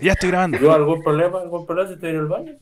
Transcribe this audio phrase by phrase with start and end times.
[0.00, 0.58] Ya estoy grabando.
[0.58, 1.40] ¿Yo algún problema?
[1.40, 2.52] ¿Algún problema si estoy en el baño?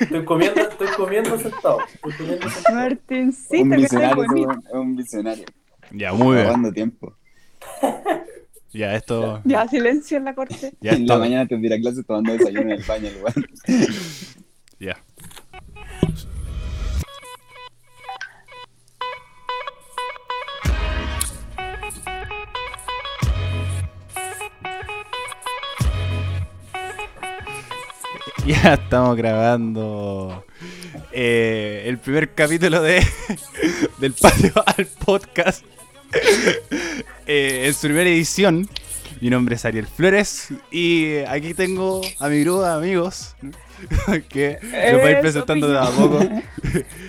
[0.00, 1.78] Estoy comiendo, estoy comiendo sentado.
[1.94, 2.76] Estoy comiendo sentado.
[2.76, 5.44] Martincito, un visionario, es un visionario.
[5.90, 6.72] Ya, muy bien.
[6.72, 7.14] Tiempo.
[8.74, 9.40] Ya, esto.
[9.44, 10.72] Ya, silencio en la corte.
[10.80, 13.46] Ya en la mañana te tira clases tomando desayuno en el baño, el.
[14.80, 14.96] Ya.
[28.46, 30.44] Ya estamos grabando
[31.12, 33.02] eh, el primer capítulo de
[33.98, 35.64] del patio al podcast
[37.26, 38.68] eh, en su primera edición.
[39.22, 43.34] Mi nombre es Ariel Flores y aquí tengo a mi grupo de amigos
[44.28, 46.18] que me voy a ir presentando de a poco.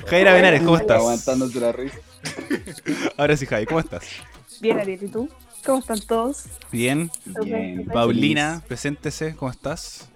[0.08, 0.98] Jaira Benares, ¿cómo Está estás?
[1.00, 1.98] aguantándose la risa.
[3.18, 4.06] Ahora sí, Javi, ¿cómo estás?
[4.62, 5.30] Bien, Ariel, ¿y tú?
[5.66, 6.46] ¿Cómo están todos?
[6.72, 7.12] Bien.
[7.44, 7.86] Bien.
[7.88, 10.10] Paulina, preséntese, ¿cómo estás?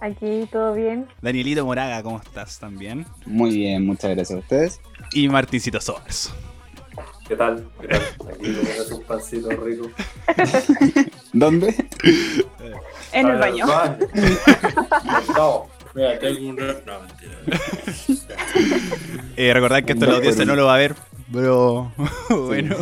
[0.00, 1.06] Aquí todo bien.
[1.20, 3.04] Danielito Moraga, ¿cómo estás también?
[3.26, 4.80] Muy bien, muchas gracias a ustedes.
[5.12, 6.32] Y Martincito Sobers.
[7.26, 7.68] ¿Qué tal?
[7.80, 8.02] ¿Qué tal?
[8.32, 9.90] Aquí un pancito rico.
[11.32, 11.74] ¿Dónde?
[13.12, 13.66] En el baño.
[15.36, 15.66] No.
[15.94, 16.56] Mira, tengo un.
[16.56, 17.58] No, mentira.
[19.36, 20.96] Eh, recordad que esto la audiencia no lo va a ver,
[21.32, 21.92] pero
[22.28, 22.74] bueno.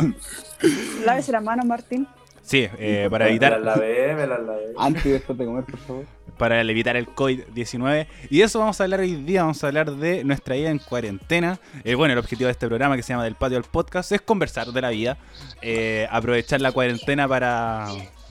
[1.05, 2.07] Lávese la mano, Martín.
[2.41, 4.73] Sí, eh, para Me evitar las lavé, me las lavé.
[4.75, 6.05] Antes y después de comer, por favor.
[6.37, 8.07] Para evitar el COVID-19.
[8.29, 10.79] Y de eso vamos a hablar hoy día, vamos a hablar de nuestra vida en
[10.79, 11.59] cuarentena.
[11.83, 14.21] Eh, bueno, el objetivo de este programa que se llama Del Patio al Podcast es
[14.21, 15.17] conversar de la vida,
[15.61, 17.87] eh, aprovechar la cuarentena para,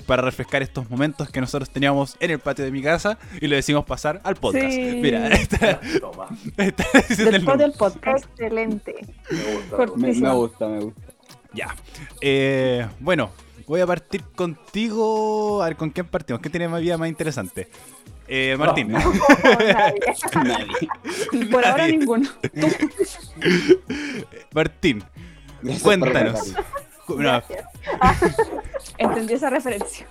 [0.07, 3.57] para refrescar estos momentos que nosotros teníamos en el patio de mi casa y lo
[3.57, 4.71] decimos pasar al podcast.
[4.71, 4.99] Sí.
[5.03, 6.29] Mira, está, Toma.
[6.57, 8.25] está diciendo Del el patio al podcast.
[8.25, 8.95] Excelente.
[9.31, 9.97] Me gusta.
[9.97, 11.03] Me, me gusta, me gusta.
[11.53, 11.75] Ya.
[12.21, 13.31] Eh, bueno,
[13.67, 15.63] voy a partir contigo.
[15.63, 16.41] A ver, ¿con quién partimos?
[16.41, 17.69] ¿Quién tiene más vida más interesante?
[18.29, 18.93] Eh, Martín.
[18.93, 20.01] Nadie.
[20.35, 21.47] Nadie.
[21.51, 21.99] Por ahora Nadie.
[21.99, 22.29] ninguno.
[24.53, 25.05] Martín,
[25.63, 26.53] Gracias cuéntanos.
[27.09, 27.65] no, Gracias.
[28.99, 30.07] Entendí esa referencia.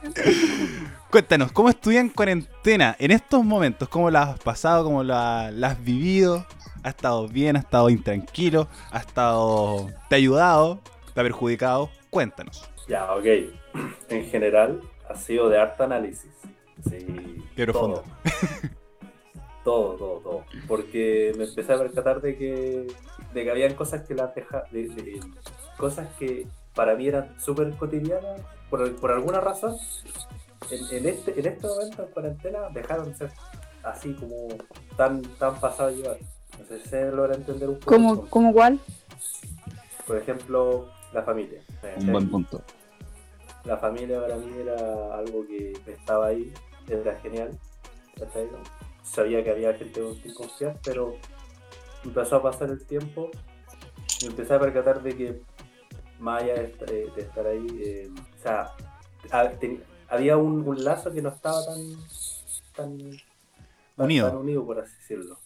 [1.09, 3.89] cuéntanos, ¿cómo estudias en cuarentena en estos momentos?
[3.89, 4.85] ¿Cómo la has pasado?
[4.85, 6.45] ¿Cómo la, la has vivido?
[6.83, 7.55] ¿Ha estado bien?
[7.57, 8.67] ¿Ha estado intranquilo?
[8.91, 9.89] ¿Ha estado...
[10.07, 10.79] ¿Te ha ayudado?
[11.13, 11.89] ¿Te ha perjudicado?
[12.11, 12.63] Cuéntanos.
[12.87, 13.25] Ya, ok.
[14.09, 16.31] En general, ha sido de harta análisis.
[16.89, 17.43] Sí.
[17.55, 18.03] Qué profundo.
[19.63, 20.43] Todo, todo, todo.
[20.67, 22.85] Porque me empecé a percatar de que,
[23.33, 25.19] de que habían cosas que las deja, de, de-
[25.75, 29.75] cosas que para mí eran súper cotidianas, por, por alguna razón,
[30.69, 33.31] en, en este, en este momento en cuarentena dejaron de ser
[33.81, 34.49] así como
[34.95, 36.17] tan, tan pasado a llevar.
[36.59, 37.91] No sé si se logra entender un poco.
[37.91, 38.79] ¿Cómo, cómo cuál?
[40.05, 41.61] Por ejemplo, la familia.
[41.97, 42.61] Un buen punto.
[43.63, 46.53] La familia para mí era algo que estaba ahí,
[46.87, 47.57] era genial.
[49.03, 51.15] Sabía que había gente con quien confiar, pero
[52.03, 53.29] empezó a pasar el tiempo
[54.21, 55.41] y empecé a percatar de que
[56.19, 58.71] más allá de, est- eh, de estar ahí, eh, o sea,
[59.31, 61.77] ha- ten- había un, un lazo que no estaba tan,
[62.75, 62.97] tan,
[63.95, 64.27] tan- Unido.
[64.29, 65.37] tan unido, por así decirlo.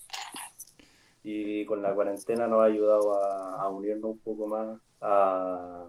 [1.23, 5.85] Y con la cuarentena nos ha ayudado a, a unirnos un poco más, a,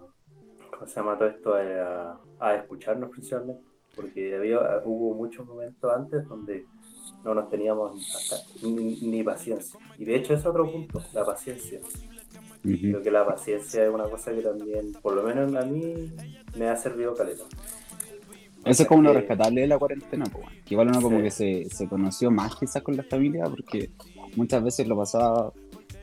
[0.71, 1.59] ¿cómo se llama todo esto?
[1.59, 3.61] Eh, A, a escucharnos principalmente,
[3.95, 6.65] porque había, hubo muchos momentos antes donde
[7.23, 9.79] no nos teníamos hasta- ni, ni paciencia.
[9.97, 11.79] Y de hecho es otro punto, la paciencia.
[12.63, 12.77] Ujú.
[12.77, 16.11] Creo que la paciencia es una cosa que también, por lo menos a mí,
[16.57, 17.43] me ha servido caleta.
[18.63, 20.49] Eso es como lo que- rescatable de la cuarentena, weón.
[20.65, 21.23] que igual uno como Sí.
[21.23, 23.89] que se, se conoció más quizás con la familia porque
[24.35, 25.51] muchas veces lo pasaba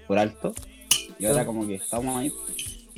[0.08, 0.52] por alto
[1.20, 2.32] y ahora como que estamos ahí.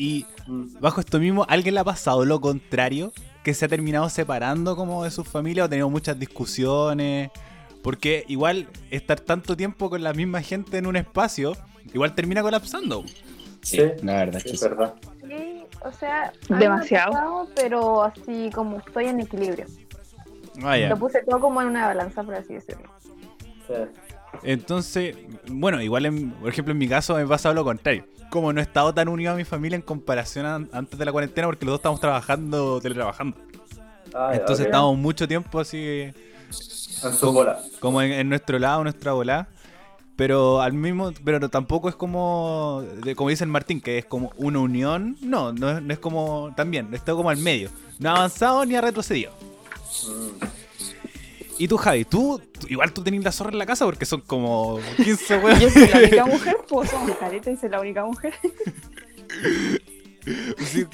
[0.00, 0.81] Y Mm.
[0.81, 3.12] bajo esto mismo, ¿alguien le ha pasado lo contrario?
[3.44, 7.31] Que se ha terminado separando como de su familia o ha tenido muchas discusiones.
[7.83, 11.55] Porque igual estar tanto tiempo con la misma gente en un espacio,
[11.93, 13.05] igual termina colapsando.
[13.62, 14.94] Sí, Sí, la verdad Sí, es verdad.
[15.28, 17.12] Sí, o sea, Demasiado.
[17.12, 19.67] pasado, pero así como estoy en equilibrio.
[20.62, 20.88] Vaya.
[20.88, 22.88] Lo puse todo como en una balanza, por así decirlo.
[23.67, 23.75] Sí.
[24.44, 25.14] Entonces,
[25.50, 28.05] bueno, igual en- por ejemplo en mi caso me pasa lo contrario.
[28.31, 31.12] Como no he estado tan unido a mi familia en comparación a antes de la
[31.12, 33.37] cuarentena porque los dos estamos trabajando, teletrabajando.
[34.15, 34.71] Ah, ya, Entonces ok.
[34.73, 36.12] estamos mucho tiempo así
[37.03, 37.61] En su bola.
[37.81, 39.49] como en, en nuestro lado, nuestra bola.
[40.17, 42.85] Pero al mismo, pero tampoco es como,
[43.17, 45.17] como dice el Martín, que es como una unión.
[45.23, 47.71] No, no es, no es como, también, está como al medio.
[47.99, 49.33] No ha avanzado ni ha retrocedido.
[50.06, 50.44] Mm.
[51.61, 54.23] Y tú, Javi, tú, tú- igual tú tenés la zorra en la casa porque son
[54.23, 55.61] como 15 weón.
[55.61, 58.33] Yo soy la única mujer, pues somos caleta y soy la única mujer.
[60.59, 60.87] Sí,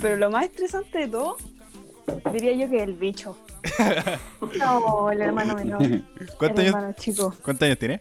[0.00, 1.36] Pero lo más estresante de todo,
[2.32, 3.36] diría yo que el bicho.
[4.58, 5.80] No, el hermano menor.
[6.38, 7.34] ¿Cuántos años, hermano chico.
[7.42, 8.00] ¿Cuántos años tiene?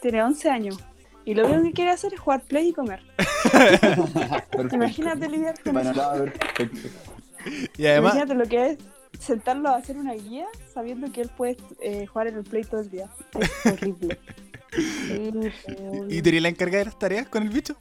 [0.00, 0.78] Tiene 11 años.
[1.24, 3.00] Y lo único que quiere hacer es jugar play y comer.
[4.72, 6.24] Imagínate lidiar con eso.
[7.76, 8.78] Y además, Imagínate lo que es
[9.18, 12.80] sentarlo a hacer una guía sabiendo que él puede eh, jugar en el play todo
[12.80, 13.08] el día.
[13.38, 14.18] Es horrible.
[14.72, 15.32] Sí,
[16.08, 17.74] ¿y tenía la encargada de las tareas con el bicho?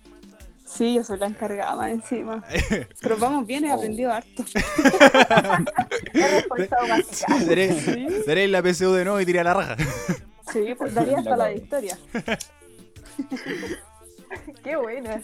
[0.66, 2.44] Sí, yo soy la encargada más encima.
[3.02, 4.44] Pero vamos bien, he aprendido harto.
[7.46, 8.08] Seré, Sí,
[8.48, 9.76] la PSU de nuevo y tiré a la raja.
[10.52, 11.98] sí pues daría hasta la victoria.
[14.64, 15.22] Qué buena.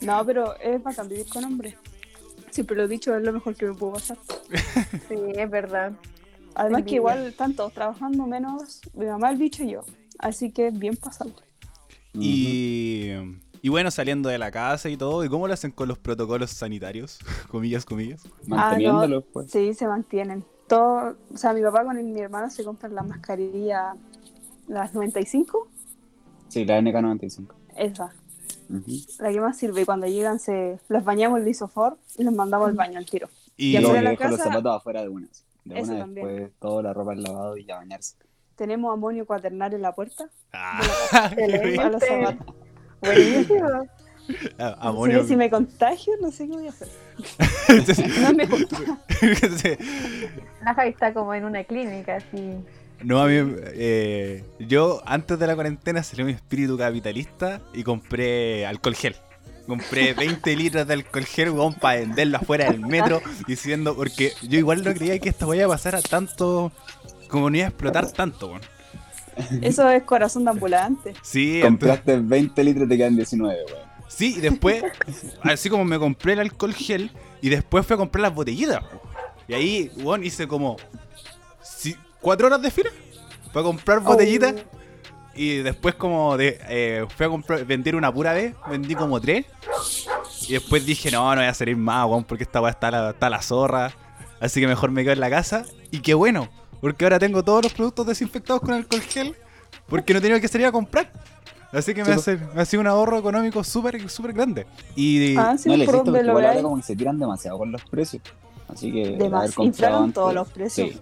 [0.00, 1.74] No, pero es bacán vivir con hombres.
[2.50, 4.18] Siempre lo he dicho, es lo mejor que me pudo pasar.
[5.08, 5.92] Sí, es verdad.
[6.54, 9.84] Además que igual están todos trabajando menos mi mamá, el bicho y yo.
[10.18, 11.34] Así que bien pasable.
[12.12, 13.12] Y,
[13.62, 16.50] y bueno, saliendo de la casa y todo, ¿y cómo lo hacen con los protocolos
[16.50, 17.18] sanitarios?
[17.50, 18.22] comillas, comillas.
[18.46, 19.50] Manteniéndolo, pues.
[19.50, 20.44] Sí, se mantienen.
[20.68, 23.96] Todo, o sea, mi papá con el- mi hermano se compran las mascarillas,
[24.68, 25.68] las 95,
[26.48, 27.46] Sí, la NK95.
[27.76, 28.12] esa,
[28.70, 28.90] Ujú.
[29.18, 29.82] la que más sirve.
[29.82, 33.28] Y cuando llegan, se las bañamos en lisofor y los mandamos al baño al tiro.
[33.56, 35.44] Y, Y de que la dejo los casa- zapatos afuera de unas.
[35.64, 36.26] De Eso una también.
[36.26, 38.14] después toda la ropa al lavado y a bañarse.
[38.56, 41.50] Tenemos amonio cuaternario en la puerta Ah, bien.
[41.76, 42.54] para los zapatos.
[43.00, 43.68] Buenísimo.
[44.60, 45.22] Ah, amonio.
[45.22, 46.88] que si me contagio, no sé qué voy a hacer.
[48.22, 48.76] No me gusta.
[50.62, 52.54] La Javi está como en una clínica, así.
[53.02, 53.34] No, a mí,
[53.72, 59.16] eh, yo antes de la cuarentena salió mi espíritu capitalista y compré alcohol gel.
[59.66, 64.58] Compré 20 litros de alcohol gel, weón, para venderlo afuera del metro, diciendo, porque yo
[64.58, 66.72] igual no creía que esto vaya a pasar a tanto,
[67.28, 68.60] como no iba a explotar tanto, weón.
[69.62, 71.14] Eso es corazón de ambulante.
[71.22, 73.82] Sí, entonces, Compraste 20 litros, te quedan 19, weón.
[74.08, 74.82] sí, y después,
[75.42, 77.10] así como me compré el alcohol gel,
[77.40, 78.82] y después fui a comprar las botellitas.
[79.48, 80.76] Y ahí, weón, hice como
[82.20, 82.90] cuatro horas de fila
[83.52, 84.54] para comprar botellitas.
[85.34, 89.46] Y después como de eh, fui a comprar, vender una pura vez, vendí como tres.
[90.48, 93.10] Y después dije, no, no voy a salir más, weón, porque esta weá está la,
[93.10, 93.92] está la zorra.
[94.40, 95.64] Así que mejor me quedo en la casa.
[95.90, 96.48] Y qué bueno,
[96.80, 99.36] porque ahora tengo todos los productos desinfectados con alcohol gel,
[99.86, 101.12] porque no tenido que salir a comprar.
[101.72, 104.66] Así que me, hace, me ha sido un ahorro económico súper, súper grande.
[104.96, 105.76] Y Ah, sí, no
[106.34, 106.62] veáis.
[106.62, 108.22] como que se tiran demasiado con los precios.
[108.68, 109.10] Así que.
[109.16, 110.90] De el más, haber comprado inflaron todos los precios.
[110.90, 111.00] Sí.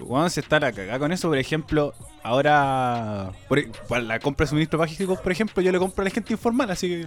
[0.00, 1.92] Bueno, se está la cagada con eso, por ejemplo,
[2.22, 6.10] ahora por, para la compra de suministros básicos, por ejemplo, yo le compro a la
[6.10, 7.00] gente informal, así que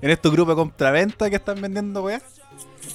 [0.00, 2.20] en estos grupos de compraventa que están vendiendo weá,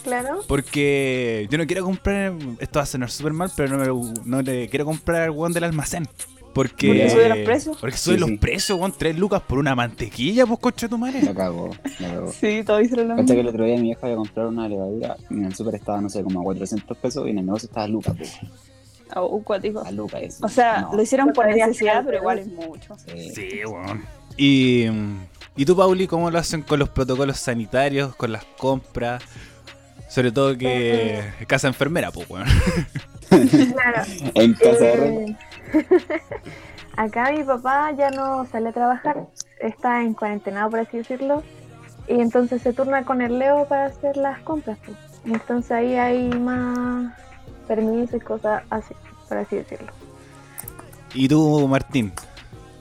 [0.04, 0.42] Claro.
[0.48, 4.42] porque yo no quiero comprar, esto va a sonar súper mal, pero no, me- no
[4.42, 6.08] le quiero comprar al weón del almacén.
[6.54, 7.78] Porque, ¿Porque suben los precios?
[7.82, 8.38] Porque suben Sí, los sí.
[8.38, 11.24] precios, weón, 3 lucas por una mantequilla, pues coche tu madre.
[11.24, 12.32] La cagó, la cagó.
[12.32, 13.34] Sí, todos hicieron lo mismo.
[13.34, 15.74] que el otro día mi vieja iba a comprar una levadura y en el super
[15.74, 18.38] estaba, no sé, como a 400 pesos y en el negocio estaba a Lucas, pues.
[19.16, 19.82] Oh, un cuático.
[19.86, 20.46] A Lucas, eso.
[20.46, 22.96] O sea, No, lo hicieron por necesidad, pero igual es mucho.
[22.98, 23.30] sí.
[23.34, 24.04] Sí, weón.
[24.38, 24.88] Y,
[25.56, 29.22] ¿Y tú, Pauli, cómo lo hacen con los protocolos sanitarios, con las compras?
[30.10, 32.48] Sobre todo que casa enfermera, pues, weón.
[33.30, 34.04] Claro.
[34.36, 35.26] En casa de.
[35.26, 35.36] Eh,
[36.96, 39.26] Acá mi papá ya no sale a trabajar,
[39.60, 41.42] está en cuarentena, por así decirlo,
[42.08, 44.78] y entonces se turna con el Leo para hacer las compras.
[44.86, 44.96] pues.
[45.26, 47.12] Entonces ahí hay más
[47.64, 48.94] permisos y cosas así,
[49.28, 49.92] por así decirlo.
[51.14, 52.12] ¿Y tú, Martín?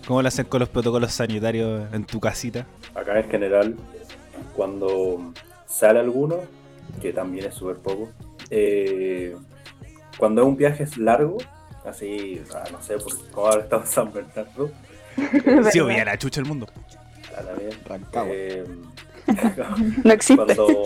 [0.06, 2.66] ¿Cómo lo hacen con los protocolos sanitarios en tu casita?
[2.94, 3.76] Acá en general,
[4.56, 5.32] cuando
[5.66, 6.36] sale alguno,
[7.00, 8.10] que también es súper poco,
[8.50, 9.36] eh,
[10.18, 11.38] cuando es un viaje es largo,
[11.86, 14.70] así, no sé, por como ahora estamos en San Bernardo,
[15.72, 16.66] Sí, obvia la chucha del mundo.
[17.36, 18.32] a la vez, Rancagua.
[18.34, 18.64] eh,
[20.04, 20.36] No existe.
[20.54, 20.84] cuando,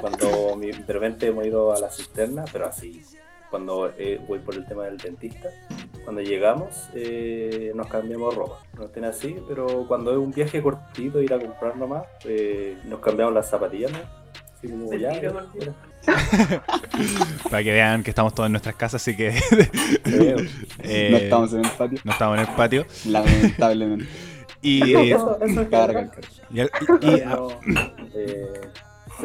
[0.00, 3.02] cuando mi- de repente hemos ido a la cisterna, pero así,
[3.50, 5.48] cuando eh, voy por el tema del dentista,
[6.04, 11.20] cuando llegamos eh, nos cambiamos ropa, no estén así, pero cuando es un viaje cortito,
[11.22, 13.98] ir a comprar nomás, eh, nos cambiamos las zapatillas, ¿no?
[14.56, 15.32] Así como ya, ya,
[17.50, 19.28] Para que vean que estamos todos en nuestras casas, así que
[20.04, 22.86] eh, no estamos en el patio, no estamos en el patio.
[23.06, 24.06] lamentablemente.
[24.62, 26.12] Y, eh, Eso, eso es Cabe verdad.
[26.14, 26.24] recalcar.
[26.50, 27.48] y- y- No,
[28.14, 28.52] eh,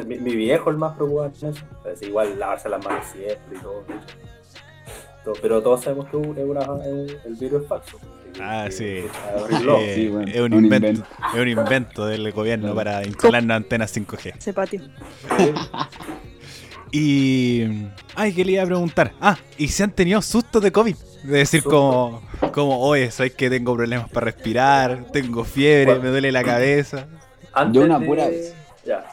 [0.05, 1.65] mi, mi viejo el más preocupado en eso.
[1.91, 3.83] Es igual lavarse las manos siempre y todo.
[5.23, 7.99] Todo- Pero todos sabemos que es una- es un- el virus es falso.
[8.39, 8.83] Ah, Que- sí.
[8.85, 9.77] que abrirlo.
[9.77, 11.07] eh, Sí, bueno, es, un un invento, invento.
[11.35, 14.33] es un invento del gobierno para instalarnos antenas 5G.
[14.37, 14.81] Ese patio.
[16.91, 17.87] Y.
[18.15, 19.13] Ay, que le iba a preguntar.
[19.21, 20.95] Ah, ¿y si han tenido sustos de COVID?
[21.23, 22.21] De decir, como,
[22.51, 27.07] como, oye, sabes que tengo problemas para respirar, tengo fiebre, me duele la cabeza.
[27.53, 28.53] Antes Yo una de- pura vez.
[28.85, 29.05] Ya.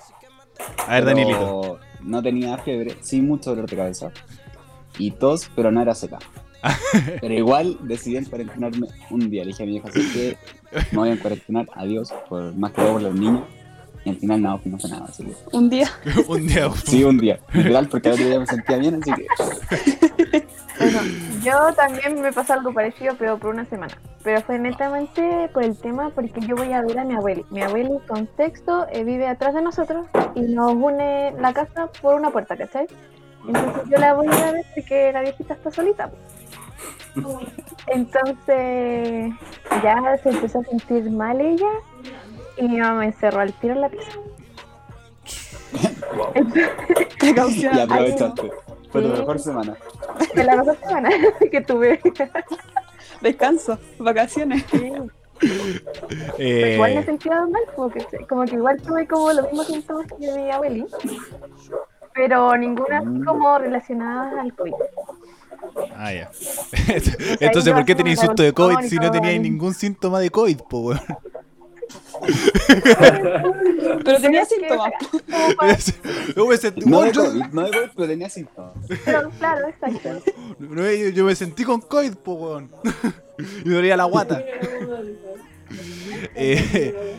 [0.87, 1.79] A ver, Danielito.
[2.01, 4.11] No tenía fiebre, sí mucho dolor de cabeza.
[4.99, 6.19] y tos, pero no era seca.
[7.21, 9.45] Pero igual decidí cuarentenarme un día.
[9.45, 10.37] Le dije a mi vieja, así que
[10.91, 13.43] me voy a cuarentenar, adiós, por más que todo por los niños.
[14.05, 15.33] Y al final no, no fue nada, así que...
[15.53, 15.89] Un día.
[16.29, 16.71] un día.
[16.85, 17.39] Sí, un día.
[17.53, 20.47] Literal, porque al otro día me sentía bien, así que...
[21.49, 23.99] Yo también me pasó algo parecido, pero por una semana.
[24.23, 27.47] Pero fue netamente por el tema, porque yo voy a ver a mi abueli.
[27.49, 32.17] Mi abueli con texto eh, vive atrás de nosotros y nos une la casa por
[32.17, 32.87] una puerta, ¿cachai?
[33.47, 36.11] Entonces yo la voy a ver porque la viejita está solita.
[36.11, 37.49] pues.
[37.87, 39.33] Entonces
[39.83, 41.71] ya se empezó a sentir mal ella
[42.59, 44.13] y mi mamá me encerró al tiro en la pieza.
[46.15, 46.33] Wow.
[47.19, 47.75] Precaución.
[47.79, 48.51] Y aprovechaste.
[48.91, 49.21] Fue tu Sí.
[49.21, 49.77] mejor semana.
[50.35, 51.11] Fue la mejor semana
[51.51, 52.01] que tuve.
[53.21, 53.79] Descanso.
[53.99, 54.65] Vacaciones.
[56.39, 60.07] Eh, Igual me sentía mal, como que, como que igual tuve como los mismos síntomas
[60.09, 60.85] que mi abueli,
[62.13, 64.73] pero ninguna así como relacionada al COVID.
[65.97, 66.31] Ah, ya.
[67.41, 70.79] Entonces, ¿por qué tenéis susto de COVID si no teníais ningún síntoma de COVID, po,
[70.81, 71.01] weón?
[74.05, 74.93] Pero tenía síntomas.
[76.37, 77.67] Yo me sentí, No de yo, COVID, no
[77.97, 78.73] pero tenía síntomas.
[79.05, 80.09] pero claro, exacto.
[80.59, 82.71] no, yo- yo me sentí con COVID, po, weón.
[83.65, 84.43] Y me dolía la guata.
[86.35, 87.15] Eh,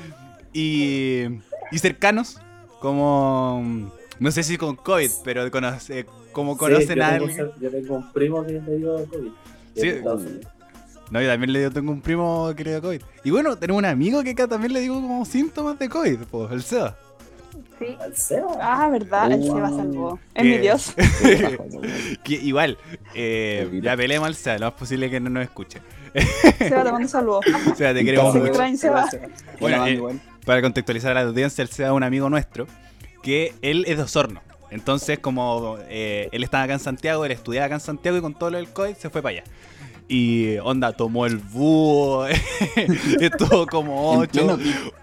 [0.54, 1.24] y,
[1.72, 2.38] y cercanos,
[2.80, 3.92] como.
[4.20, 7.52] No sé si con COVID, pero conoce, como Sí, conocen yo a tengo, alguien.
[7.62, 9.32] yo tengo un primo que le dio COVID.
[9.76, 9.92] Sí.
[11.12, 13.02] No, yo también le digo, tengo un primo que le dio COVID.
[13.24, 16.52] Y bueno, tenemos un amigo que acá también le digo como síntomas de COVID, pues,
[16.52, 16.98] el SEBA.
[17.80, 17.86] Sí.
[18.02, 18.48] ¿Al Seba?
[18.62, 19.32] Ah, verdad.
[19.32, 19.78] Él se va Wow.
[19.80, 20.20] salvó.
[20.36, 20.94] Es mi Que- Dios.
[22.24, 22.78] Que igual,
[23.16, 25.80] eh, ya peleemos al SEBA, lo más posible que no nos escuche.
[26.58, 27.38] Se va tomando salvo.
[27.40, 28.48] O sea, te queremos mucho.
[28.48, 29.08] extraño, Seba.
[29.60, 30.20] Bueno, Bueno, eh.
[30.46, 32.68] Para contextualizar a la audiencia, el SEBA es un amigo nuestro,
[33.24, 34.42] que él es de Osorno.
[34.72, 38.34] Entonces, como eh, él estaba acá en Santiago, él estudiaba acá en Santiago y con
[38.34, 39.44] todo lo del COVID se fue para allá.
[40.12, 42.26] Y onda, tomó el búho,
[43.20, 44.58] estuvo como ocho,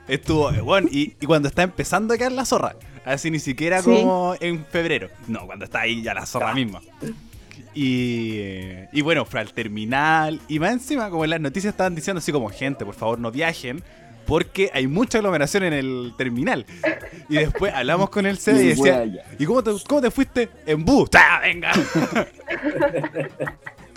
[0.09, 3.85] estuvo, bueno, y, y cuando está empezando a caer la zorra, así ni siquiera Sí.
[3.89, 6.81] como en febrero, no, cuando está ahí ya la zorra misma.
[7.73, 8.41] Y,
[8.93, 12.33] y bueno, fue al terminal, y más encima, como en las noticias estaban diciendo así
[12.33, 13.85] como, gente, por favor no viajen,
[14.27, 16.67] porque hay mucha aglomeración en el terminal.
[17.29, 19.05] Y después hablamos con el CD y decía.
[19.39, 20.49] ¿y cómo te, cómo te fuiste?
[20.67, 21.11] En bus.
[21.15, 21.71] ¡Ah, venga!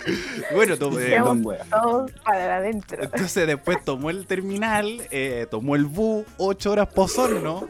[0.54, 1.20] bueno, to- eh.
[1.70, 3.02] Todos para adentro.
[3.02, 7.68] entonces después tomó el terminal, eh, tomó el bus, 8 horas pozorno.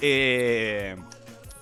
[0.00, 0.96] Eh,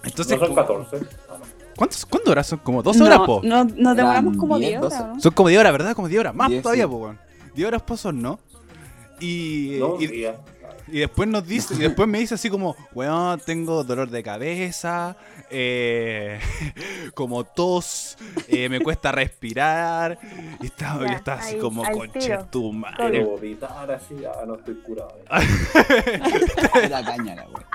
[0.04, 0.96] entonces, No son como- 14.
[1.28, 1.44] Ah, no.
[1.76, 2.58] ¿cuántos, ¿cuántas horas son?
[2.60, 3.40] Como 12 horas, No, po.
[3.44, 5.14] no, nos demoramos como 10, 10 horas, 12.
[5.14, 5.20] ¿no?
[5.20, 5.94] Son como 10 horas, ¿verdad?
[5.94, 6.34] Como 10 horas.
[6.34, 6.90] Más Diez, todavía, sí.
[6.90, 7.18] po, weón.
[7.54, 8.38] 10 horas pozorno.
[9.20, 10.26] Y, y.
[10.92, 15.16] y después nos dice, y después me dice así como, weón, tengo dolor de cabeza,
[15.50, 16.38] eh,
[17.14, 18.16] como tos,
[18.48, 20.18] eh, me cuesta respirar.
[20.60, 22.44] Y estaba, y Ya, estaba así ahí, como, al conche tiro.
[22.50, 23.24] tu Quiero madre.
[23.24, 24.16] vomitar así.
[24.24, 25.16] Ah, no estoy curado.
[26.82, 27.66] Era caña la wea.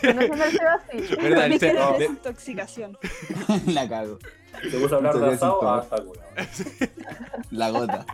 [0.00, 1.16] Conociendo al Seba, sí.
[1.22, 1.48] ¿Verdad?
[1.48, 2.98] Mi El se- querida de- desintoxicación.
[3.66, 4.18] La cago.
[4.62, 5.86] Te puse a hablar de asado.
[6.52, 6.86] sí, Ah.
[7.50, 8.06] La gota.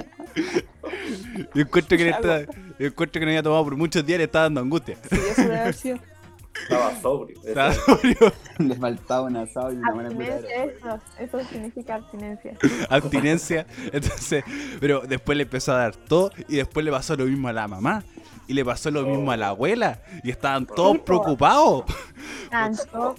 [1.55, 2.43] Yo encuentro que, le está-
[2.79, 4.97] yo encuentro que no había tomado por muchos días, le está dando angustia.
[5.11, 5.99] Sí, eso debe haber sido.
[6.63, 7.41] Estaba sobrio.
[7.45, 8.33] Estaba sobrio.
[8.59, 10.99] Le faltaba un asado y una buena Abstinencia, eso.
[11.19, 12.57] Eso significa abstinencia.
[12.89, 13.67] abstinencia.
[13.93, 14.45] Entonces,
[14.81, 17.69] pero después le empezó a dar todo y después le pasó lo mismo a la
[17.69, 18.03] mamá
[18.51, 21.85] y le pasó lo mismo a la abuela y estaban todos Sí, preocupados.
[22.51, 23.15] Tanto.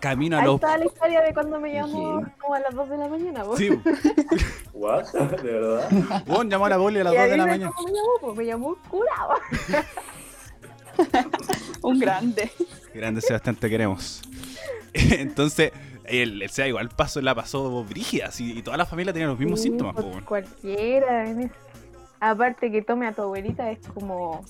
[0.00, 2.30] Camino a Ahí los está la historia de cuando me llamó Sí.
[2.40, 3.44] como a las 2 de la mañana.
[3.44, 3.56] po.
[3.56, 3.68] Sí,
[4.74, 5.04] ¿What?
[5.12, 6.24] ¿De verdad?
[6.26, 7.72] bueno, llamó a la poli a las Y 2 de la mañana.
[7.72, 9.34] cómo me llamó, pues me llamó curado.
[11.82, 12.50] Un grande.
[12.92, 14.22] Grande Sebastián, te queremos.
[14.92, 15.70] Entonces,
[16.04, 19.38] el, el SEA igual pasó, la pasó brígida así, y toda la familia tenía los
[19.38, 19.94] mismos Sí, síntomas.
[19.94, 20.24] pues, po.
[20.24, 21.30] Cualquiera.
[21.30, 21.52] en es-
[22.24, 24.44] Aparte que tome a tu abuelita es como...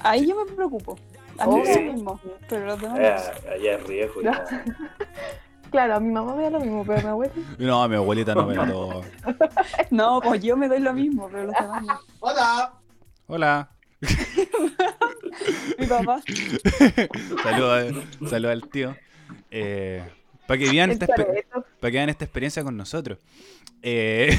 [0.00, 0.98] Ahí yo me preocupo.
[1.38, 1.56] A mí Oh.
[1.58, 2.20] me da lo mismo.
[2.50, 2.98] Pero los demás.
[3.00, 4.22] Eh, allá es riesgo.
[4.22, 4.32] No.
[5.70, 7.32] Claro, a mi mamá me da lo mismo, pero a mi abuela...
[7.58, 9.02] No, a mi abuelita no me la todo.
[9.90, 12.00] No, pues yo me doy lo mismo, pero los demás no.
[13.26, 13.68] Hola.
[15.78, 16.22] Mi papá.
[17.42, 18.96] Saludos saludo al tío.
[19.50, 20.02] Eh,
[20.46, 21.26] para que vean esta para
[21.90, 23.18] que vean esta experiencia con nosotros.
[23.82, 24.38] Eh,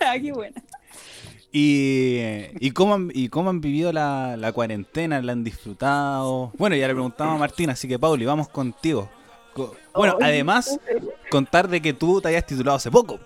[0.00, 0.62] Ah, qué buena.
[1.52, 2.20] Y,
[2.60, 6.52] y, cómo han, y cómo han vivido la, la cuarentena, la han disfrutado.
[6.58, 9.08] Bueno, ya le preguntamos a Martín, así que Pauli, vamos contigo.
[9.54, 10.78] Co- Bueno, además,
[11.30, 13.18] contar de que tú te hayas titulado hace poco.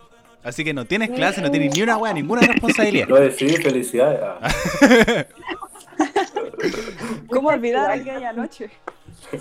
[0.44, 3.06] Así que no tienes clase, no tienes ni una wea, ninguna responsabilidad.
[3.08, 4.20] Lo decidí, felicidades.
[4.22, 4.40] Ah,
[7.28, 8.70] ¿Cómo olvidar aquella noche?
[9.30, 9.38] Sí.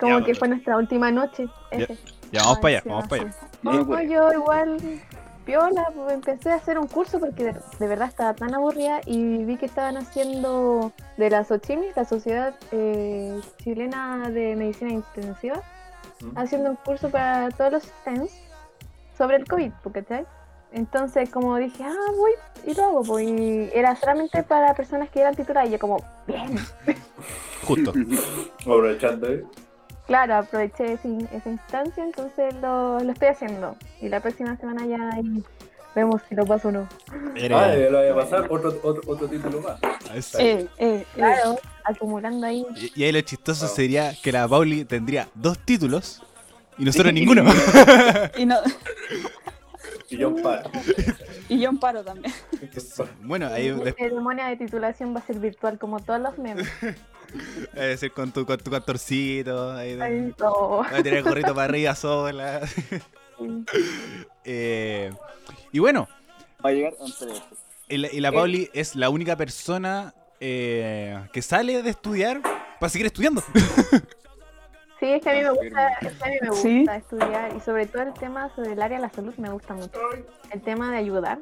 [0.00, 1.48] Como Ya, que fue nuestra última noche.
[1.70, 1.96] Ese.
[2.32, 3.34] Ya, vamos Ay, para allá, sí, vamos ah, para allá.
[3.62, 4.76] No yo igual,
[5.46, 9.44] piola, pues, empecé a hacer un curso porque de, de verdad estaba tan aburrida y
[9.44, 15.62] vi que estaban haciendo de la SOCHIMI, la Sociedad eh, Chilena de Medicina Intensiva,
[16.20, 16.36] ¿Mm?
[16.36, 18.32] haciendo un curso para todos los STEMs
[19.16, 20.26] sobre el COVID, ¿tú ¿cachai?
[20.72, 22.32] Entonces, como dije, ah, voy
[22.66, 25.96] y lo hago, pues, y era solamente para personas que eran titulares, y yo como,
[26.26, 26.58] bien,
[27.64, 27.92] Justo.
[28.60, 29.44] Aprovechando, ¿eh?
[30.06, 35.10] Claro, aproveché ese- esa instancia, entonces lo, lo estoy haciendo, y la próxima semana ya
[35.14, 35.42] ahí
[35.94, 36.88] vemos si lo paso o no.
[37.52, 39.78] Ah, ya lo voy a pasar, otro, otro, otro título más.
[40.14, 41.06] Eh, eh, eh.
[41.14, 42.64] Claro, acumulando ahí.
[42.76, 46.22] Y, y ahí lo chistoso sería que la Pauli tendría dos títulos
[46.78, 47.44] y nosotros ninguno.
[48.36, 48.56] Y, no,
[50.08, 50.70] Y yo paro.
[51.48, 52.32] y yo amparo también.
[53.22, 56.68] bueno, ahí La ceremonia de titulación va a ser virtual como todos los memes.
[57.74, 59.72] debe ser con tu, con tu cantorcito.
[59.72, 60.78] Ahí, Ahí, no.
[60.78, 62.60] Va a tirar el gorrito para arriba sola.
[64.44, 65.12] Eh,
[65.70, 66.08] y bueno,
[66.64, 67.56] Va a llegar antes de esto.
[67.86, 72.40] y la, y la Pauli es la única persona eh, que sale de estudiar
[72.80, 73.42] para seguir estudiando.
[74.98, 76.84] Sí, es que a mí me gusta, es que a mí me gusta Sí.
[76.96, 79.98] estudiar y sobre todo el tema sobre el área de la salud me gusta mucho.
[80.50, 81.38] El tema de ayudar.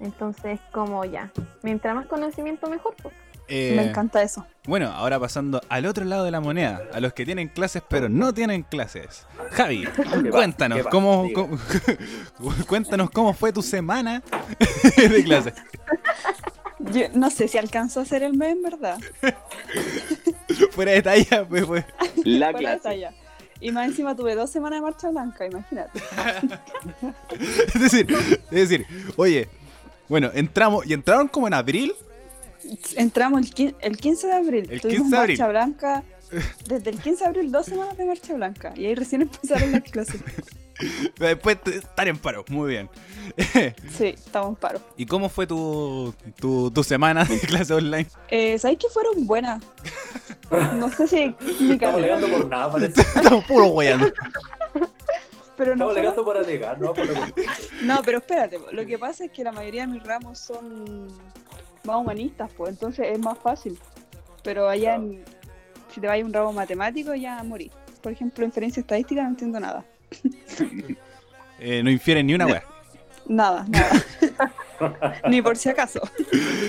[0.00, 1.30] Entonces, como ya,
[1.62, 2.94] mientras más conocimiento mejor.
[3.02, 3.14] Pues.
[3.48, 4.44] Eh, Me encanta eso.
[4.66, 8.08] Bueno, ahora pasando al otro lado de la moneda, a los que tienen clases pero
[8.08, 9.24] no tienen clases.
[9.52, 9.86] Javi,
[10.32, 10.90] cuéntanos ¿Qué pasa?
[10.90, 11.28] cómo,
[12.68, 14.22] cuéntanos cómo fue tu semana
[14.96, 15.54] de clases.
[16.80, 18.98] Yo no sé si alcanzó a hacer el mes en verdad.
[20.72, 21.84] Fuera de talla, pues, pues.
[22.24, 22.80] La Fuera de clase.
[22.82, 23.14] talla.
[23.60, 26.00] Y más encima tuve dos semanas de marcha blanca, imagínate.
[27.74, 28.06] Es decir,
[28.50, 28.86] es decir,
[29.16, 29.48] oye,
[30.08, 31.92] bueno, entramos y entraron como en abril.
[32.96, 34.68] Entramos el, quin- el 15 de abril.
[34.70, 35.38] El Tuvimos 15 de abril.
[35.38, 36.04] marcha blanca.
[36.68, 38.72] Desde el 15 de abril, dos semanas de marcha blanca.
[38.76, 40.20] Y ahí recién empezaron las clases.
[41.18, 42.90] Después de estar en paro, muy bien.
[43.90, 44.80] Sí, estamos en paro.
[44.96, 48.06] ¿Y cómo fue tu, tu, tu semana de clase online?
[48.28, 49.62] Eh, ¿Sabéis que fueron buenas?
[50.74, 53.00] No sé si mi Estamos alegando por nada, parece.
[53.00, 54.12] Estamos puro weyando.
[55.56, 56.94] pero no Estamos alegando por alegar, ¿no?
[56.94, 57.14] Por lo
[57.82, 61.08] No, pero espérate, lo que pasa es que la mayoría de mis ramos son
[61.84, 63.78] más humanistas, pues entonces es más fácil.
[64.44, 65.24] Pero allá en,
[65.92, 67.70] si te vas a un ramo matemático ya morí.
[68.02, 69.84] Por ejemplo, inferencia estadística no entiendo nada.
[71.58, 72.62] Eh, no infieren ni una wea.
[73.26, 73.90] Nada, nada.
[75.28, 76.00] Ni por si acaso.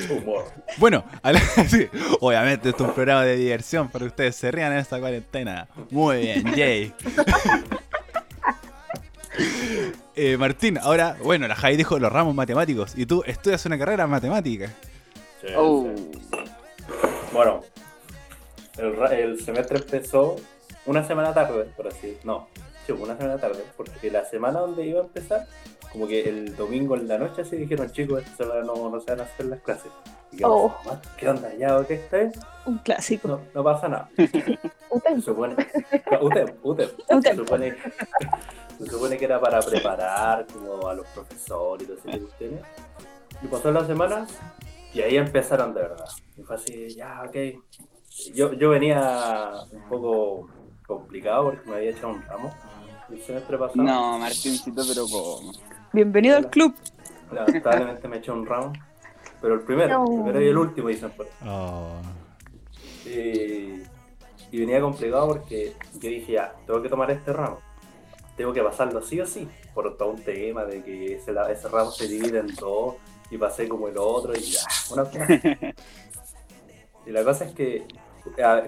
[0.09, 0.45] humor.
[0.77, 1.87] Bueno, a la- sí,
[2.21, 5.67] obviamente esto es un programa de diversión para que ustedes se rían en esta cuarentena.
[5.91, 6.93] Muy bien, Jay.
[10.15, 14.05] Eh, Martín, ahora, bueno, la Javi dijo los ramos matemáticos y tú estudias una carrera
[14.05, 14.71] en matemáticas.
[15.41, 15.87] Sí, Oh.
[15.95, 16.09] sí.
[17.31, 17.61] Bueno,
[19.11, 20.37] el, semestre empezó
[20.87, 22.23] una semana tarde, por así decirlo.
[22.23, 22.47] No,
[22.87, 25.45] sí, una semana tarde, porque la semana donde iba a empezar,
[25.91, 29.11] como que el domingo en la noche así dijeron, chicos, esta semana no, no se
[29.11, 29.91] van a hacer las clases.
[30.31, 30.75] Y yo, Oh.
[30.89, 30.99] "¿Ah?
[31.17, 31.53] ¿qué onda?
[31.55, 32.33] ¿Ya está bien?
[32.65, 33.27] Un clásico.
[33.27, 34.09] No, no pasa nada.
[34.17, 35.55] Se supone,
[36.21, 37.75] usted, usted, se supone,
[38.79, 42.61] se supone que era para preparar como a los profesores y todo ese tipo de.
[43.43, 44.25] Y pasó la semana
[44.93, 46.07] y ahí empezaron de verdad.
[46.35, 47.35] Y fue así, ya, ok.
[48.33, 50.49] Yo, yo venía un poco
[50.87, 52.53] complicado porque me había echado un ramo
[53.09, 53.83] el semestre pasado.
[53.83, 55.51] No, Martincito, pero ¿cómo?
[55.93, 56.73] Bienvenido al club.
[57.31, 58.73] Lamentablemente me eché un ramo.
[59.41, 60.03] Pero el primero, No.
[60.11, 62.01] el primero y el último dicen por Oh.
[63.05, 63.83] Eh,
[64.51, 67.59] y venía complicado porque yo dije, ya, tengo que tomar este ramo.
[68.35, 71.91] Tengo que pasarlo sí o sí, por todo un tema de que ese, ese ramo
[71.91, 72.95] se divide en dos
[73.31, 75.27] y pasé como el otro y ya, una cosa.
[77.05, 77.85] Y la cosa es que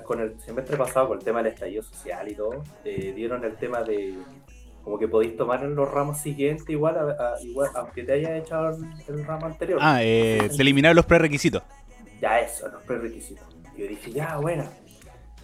[0.04, 3.56] con el semestre pasado, con el tema del estallido social y todo, eh, dieron el
[3.58, 4.18] tema de
[4.84, 8.32] como que podéis tomar en los ramos siguientes igual, a- a- igual aunque te hayas
[8.44, 9.80] echado el, el ramo anterior.
[9.82, 11.62] Ah, eh, te eliminaron los prerequisitos.
[12.22, 13.46] Ya eso, los prerequisitos.
[13.76, 14.70] Y yo dije, ya, buena.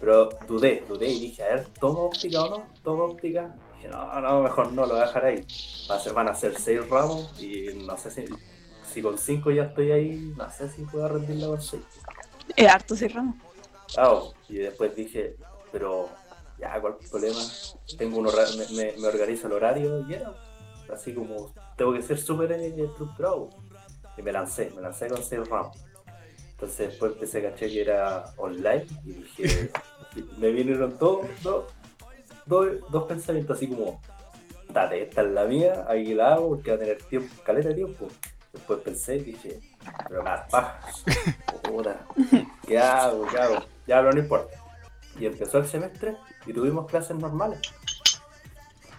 [0.00, 2.66] Pero dudé, dudé y dije, a ver, ¿tomo óptica o no?
[2.82, 3.54] ¿Tomo óptica?
[3.76, 5.46] Dije, no, no, mejor no, lo voy a dejar ahí.
[5.90, 8.24] Va a ser, van a ser seis ramos y no sé si,
[8.92, 11.82] si con cinco ya estoy ahí, no sé si puedo rendirla con seis.
[12.56, 13.36] Es harto ese ramo.
[13.96, 15.36] Ah, y después dije,
[15.70, 16.08] pero
[16.58, 17.40] ya, ¿cuál es el problema?
[17.98, 20.32] Tengo un hora- me, me, me organizo el horario y era
[20.92, 23.50] así como, tengo que ser súper eh, estructurado.
[24.16, 25.78] Y me lancé, me lancé con seis ramos.
[26.52, 29.70] Entonces después empecé a caché que era online y dije,
[30.38, 31.64] me vinieron dos, dos,
[32.46, 34.00] dos, dos pensamientos así como,
[34.72, 37.74] dale, esta es la mía, ahí la hago porque va a tener tiempo, caleta de
[37.74, 38.08] tiempo.
[38.52, 39.60] Después pensé y dije,
[40.08, 40.80] pero nada, paja.
[41.62, 42.06] Puta,
[42.66, 43.26] ¿qué hago?
[43.26, 43.56] ¿Qué hago?
[43.86, 44.56] Ya, pero no importa.
[45.18, 47.60] Y empezó el semestre y tuvimos clases normales.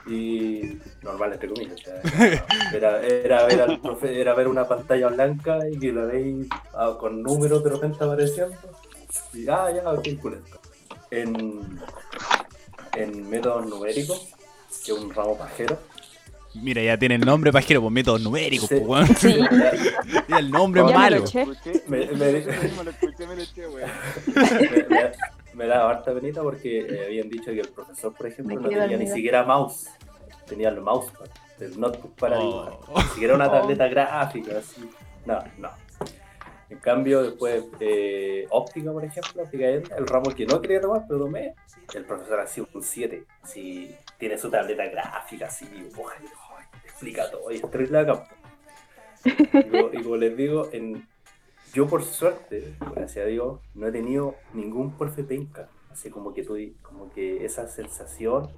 [0.08, 1.80] Y normales entre comillas.
[1.82, 6.06] o sea, era, era, ver al profe- era ver una pantalla blanca y que la
[6.06, 8.56] veis ah, con números de repente apareciendo.
[9.34, 10.41] Y ah, ya, ok, cool.
[11.12, 11.80] En,
[12.95, 14.34] en métodos numéricos,
[14.86, 15.77] que es un ramo pajero.
[16.55, 18.75] Mira, ya tiene el nombre pajero, pues métodos numéricos, Sí.
[18.83, 19.07] pues, weón.
[19.17, 19.39] Sí.
[20.38, 21.23] El nombre es malo.
[21.88, 22.31] Me, me, me
[22.83, 23.89] lo escuché, me lo eché, weón.
[24.36, 25.12] me, me-
[25.53, 28.69] me daba harta penita porque eh, habían dicho que el profesor, por ejemplo, Me no
[28.69, 29.88] tenía ni siquiera mouse.
[30.45, 31.25] Tenía el mousepad,
[31.60, 32.73] el notebook para dibujar.
[32.88, 33.01] Oh.
[33.01, 33.51] Ni siquiera una Oh.
[33.51, 34.88] tableta gráfica, así.
[35.25, 35.69] No, no.
[36.69, 41.05] En cambio, después, eh, óptica, por ejemplo, óptica el, el ramo que no quería tomar,
[41.07, 41.55] pero tomé,
[41.95, 43.23] el profesor ha sido un 7.
[43.41, 45.89] Así, tiene su tableta gráfica, así, ay,
[46.82, 48.27] te explica todo, y es terrible acá.
[49.23, 51.08] Y como, y como les digo, en,
[51.73, 55.69] yo por suerte, gracias a Dios, no he tenido ningún profe penca.
[55.91, 58.49] Así como que tú, como que esa sensación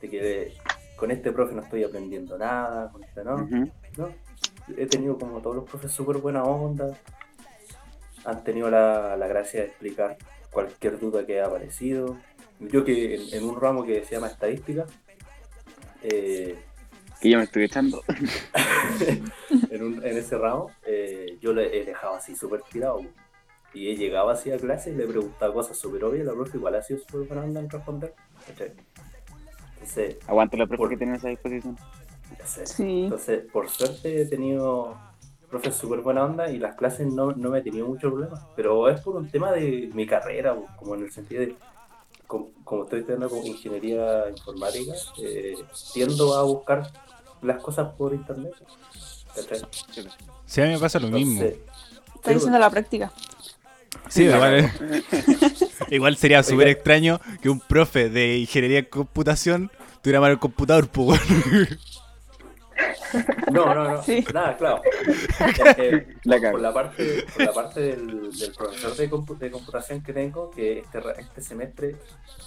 [0.00, 0.54] de que
[0.96, 3.48] con este profe no estoy aprendiendo nada, con este no.
[3.96, 4.08] ¿no?
[4.76, 6.96] He tenido como todos los profes súper buena onda.
[8.24, 10.16] Han tenido la, la gracia de explicar
[10.50, 12.18] cualquier duda que haya aparecido.
[12.60, 14.84] Yo que en, en un ramo que se llama estadística,
[16.02, 16.58] eh,
[17.20, 18.02] Que yo me estoy echando.
[19.70, 23.00] en, un- en ese ramo, eh, yo le he dejado así súper tirado.
[23.74, 26.32] Y he llegado así a clase y le he preguntado cosas súper obvias y la
[26.32, 28.14] profe igual ha sido súper buena onda en responder.
[29.80, 31.76] Entonces, Aguanta la profe Por- que tiene a esa disposición.
[32.44, 32.66] sé.
[32.66, 33.04] Sí.
[33.04, 34.98] Entonces, por suerte he tenido
[35.50, 38.48] profes súper buena onda y las clases no, no me he tenido mucho problema.
[38.56, 41.54] Pero es por un tema de mi carrera, como en el sentido de,
[42.28, 45.56] como, como estoy estudiando como ingeniería informática, eh,
[45.92, 46.92] tiendo a buscar
[47.42, 48.52] las cosas por internet.
[49.34, 49.62] ¿cachai?
[50.46, 51.42] Sí, a mí me pasa lo mismo.
[51.42, 53.12] Estoy haciendo la práctica.
[54.08, 54.72] Sí, igual,
[55.90, 59.70] igual sería súper extraño que un profe de ingeniería en computación
[60.02, 61.20] tuviera mal el computador, pues.
[63.52, 64.02] No, no, no.
[64.02, 64.24] Sí.
[64.32, 64.82] Nada, claro.
[64.84, 65.14] Eh,
[65.78, 70.02] eh, La por, la parte, por la parte del, del profesor de, compu- de computación
[70.02, 71.96] que tengo, que este, este semestre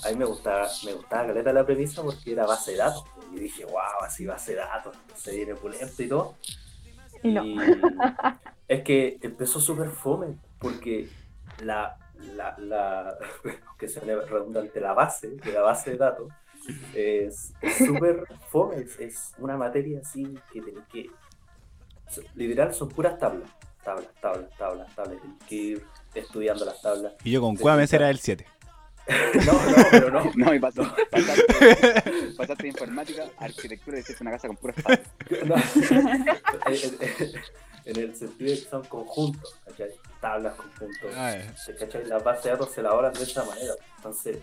[0.03, 3.03] a mí me gustaba, me gustaba caleta la premisa porque era base de datos.
[3.33, 6.35] Y dije, wow, así base de datos, se viene pulento y todo.
[7.23, 7.45] Y no.
[7.45, 7.57] Y
[8.67, 11.07] es que empezó súper fome, porque
[11.63, 11.97] la,
[12.35, 13.17] la, la
[13.77, 16.27] que se redundante, la base de la base de datos
[16.93, 21.09] es súper fome, es, es una materia así que tenés que.
[22.35, 23.49] Literal son puras tablas,
[23.83, 25.21] tablas, tablas, tablas, tablas.
[25.21, 27.13] Tenés que ir estudiando las tablas.
[27.23, 28.45] Y yo con Cuames era el 7.
[29.45, 30.31] No, no, pero no.
[30.35, 30.83] No, y pasó.
[31.09, 32.03] Pasaste,
[32.37, 34.77] pasaste de informática a arquitectura y hiciste una casa con puras.
[35.45, 35.55] No.
[37.85, 39.89] en, el sentido de que son conjuntos, ¿cachai?
[40.19, 41.11] Tablas, conjuntos.
[41.15, 42.05] Ah, ¿Se cachai?
[42.05, 43.73] Las bases de datos se elaboran de esa manera.
[43.97, 44.37] Entonces,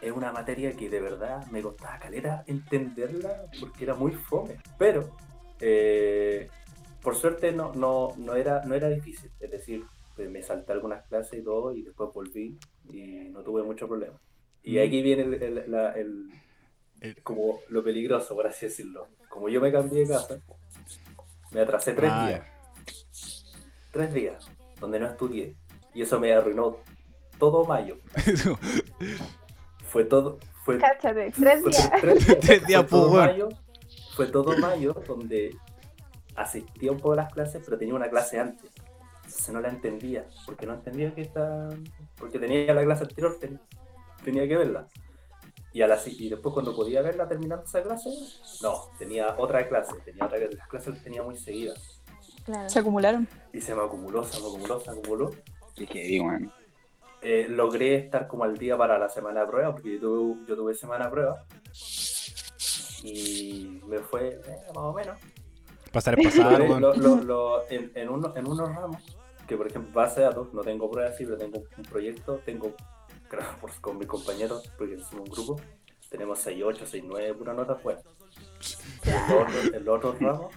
[0.00, 4.56] es una materia que de verdad me costaba caleta entenderla porque era muy fome.
[4.78, 5.10] Pero,
[5.60, 6.48] eh,
[7.02, 9.30] por suerte, no, no, no, era, no era difícil.
[9.40, 9.84] Es decir,
[10.16, 12.58] pues, me salté algunas clases y todo, y después volví
[12.92, 14.18] y no tuve mucho problema.
[14.62, 16.28] Y aquí viene el, el- la- el-
[17.00, 19.08] El- como lo peligroso, por así decirlo.
[19.28, 20.38] Como yo me cambié de casa,
[21.52, 22.46] me atrasé tres Ah, días.
[23.92, 24.46] Tres días
[24.78, 25.56] donde no estudié.
[25.94, 26.76] Y eso me arruinó
[27.38, 27.96] todo mayo.
[29.90, 30.38] Fue todo.
[30.64, 31.90] Fue, Cáchate, tres fue días.
[32.00, 32.38] tres días.
[32.40, 33.48] Tres días, Fue todo mayo.
[34.14, 35.56] Fue todo mayo donde
[36.36, 38.70] asistía un poco a las clases, pero tenía una clase antes.
[39.24, 40.26] Entonces no la entendía.
[40.46, 41.68] Porque no entendía que está.
[42.16, 43.60] Porque tenía la clase anterior, ten-
[44.24, 44.86] tenía que verla.
[45.72, 48.10] Y, a la, y después cuando podía verla terminando esa clase,
[48.60, 52.02] no, tenía otra clase, tenía otra las clases las tenía muy seguidas.
[52.44, 52.68] Claro.
[52.68, 53.28] Se acumularon.
[53.52, 55.30] Y se me acumuló, se me acumuló, se me acumuló.
[55.76, 56.52] Dije, digo, man.
[57.22, 60.56] Eh, logré estar como al día para la semana de prueba, porque yo tuve, yo
[60.56, 61.44] tuve semana de prueba.
[63.02, 65.16] Y me fue eh, más o menos.
[65.92, 69.02] Pasar es pasar, lo- lo- lo- en, en uno- en unos ramos,
[69.46, 72.74] que por ejemplo base de datos, no tengo pruebas así, pero tengo un proyecto, tengo
[73.80, 75.60] con mis compañeros, porque somos un grupo,
[76.08, 78.00] tenemos 6, 8, 6, 9, pura nota fuera.
[79.74, 80.52] En los otros- ramos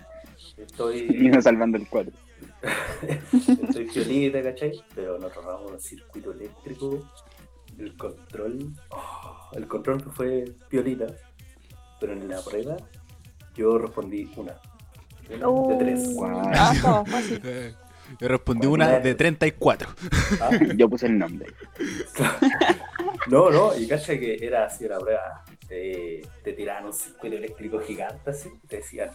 [0.58, 2.12] Y estoy, uno salvando el cuadro.
[3.68, 4.84] estoy piolita, ¿cachai?
[4.96, 7.04] Pero en otro ramo, el circuito eléctrico,
[7.78, 11.08] el control, oh, el control fue piolita,
[12.00, 12.78] pero en la prueba
[13.56, 14.54] yo respondí una.
[15.34, 15.70] Una Oh.
[15.70, 16.10] de tres.
[16.22, 17.42] Ah, fácil.
[17.44, 17.74] Eh,
[18.20, 19.90] Yo respondí una de 34.
[20.42, 21.48] Ah, Yo puse el nombre.
[23.28, 25.44] No, no, y cacha que era así la prueba.
[25.68, 29.10] Te, te tiraban un circuito eléctrico gigante así, te decían,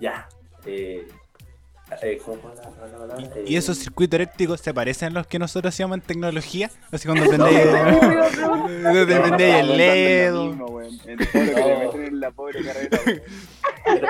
[0.00, 0.26] ya,
[0.64, 1.06] eh,
[2.02, 5.08] eh, ¿cómo fue la- la- la- la- ¿Y, eh, y esos circuitos eléctricos se parecen
[5.08, 6.70] a los que nosotros hacíamos en tecnología?
[6.90, 7.58] Así cuando prendéis
[9.60, 10.32] el LED.
[10.32, 10.98] Lo mismo, weón.
[11.06, 13.22] En todo lo que le meten en la pobre carrera, weón.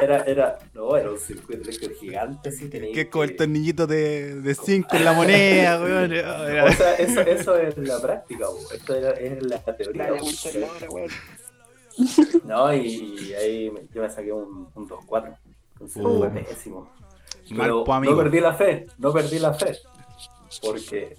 [0.03, 3.89] Era, era, no, era un circuito eléctrico gigante, sí, tenía Que es como el tornillito
[3.89, 6.13] de, de zinc en la moneda, weón.
[6.13, 8.59] O sea, eso, eso es la práctica, bo.
[8.73, 10.11] esto era, es la teoría.
[10.91, 11.11] Weón.
[12.45, 15.37] No, y ahí me- yo me saqué un, un 2-4.
[15.75, 16.89] Entonces fue pésimo.
[17.49, 19.77] Pero no perdí la fe, no perdí la fe.
[20.63, 21.17] Porque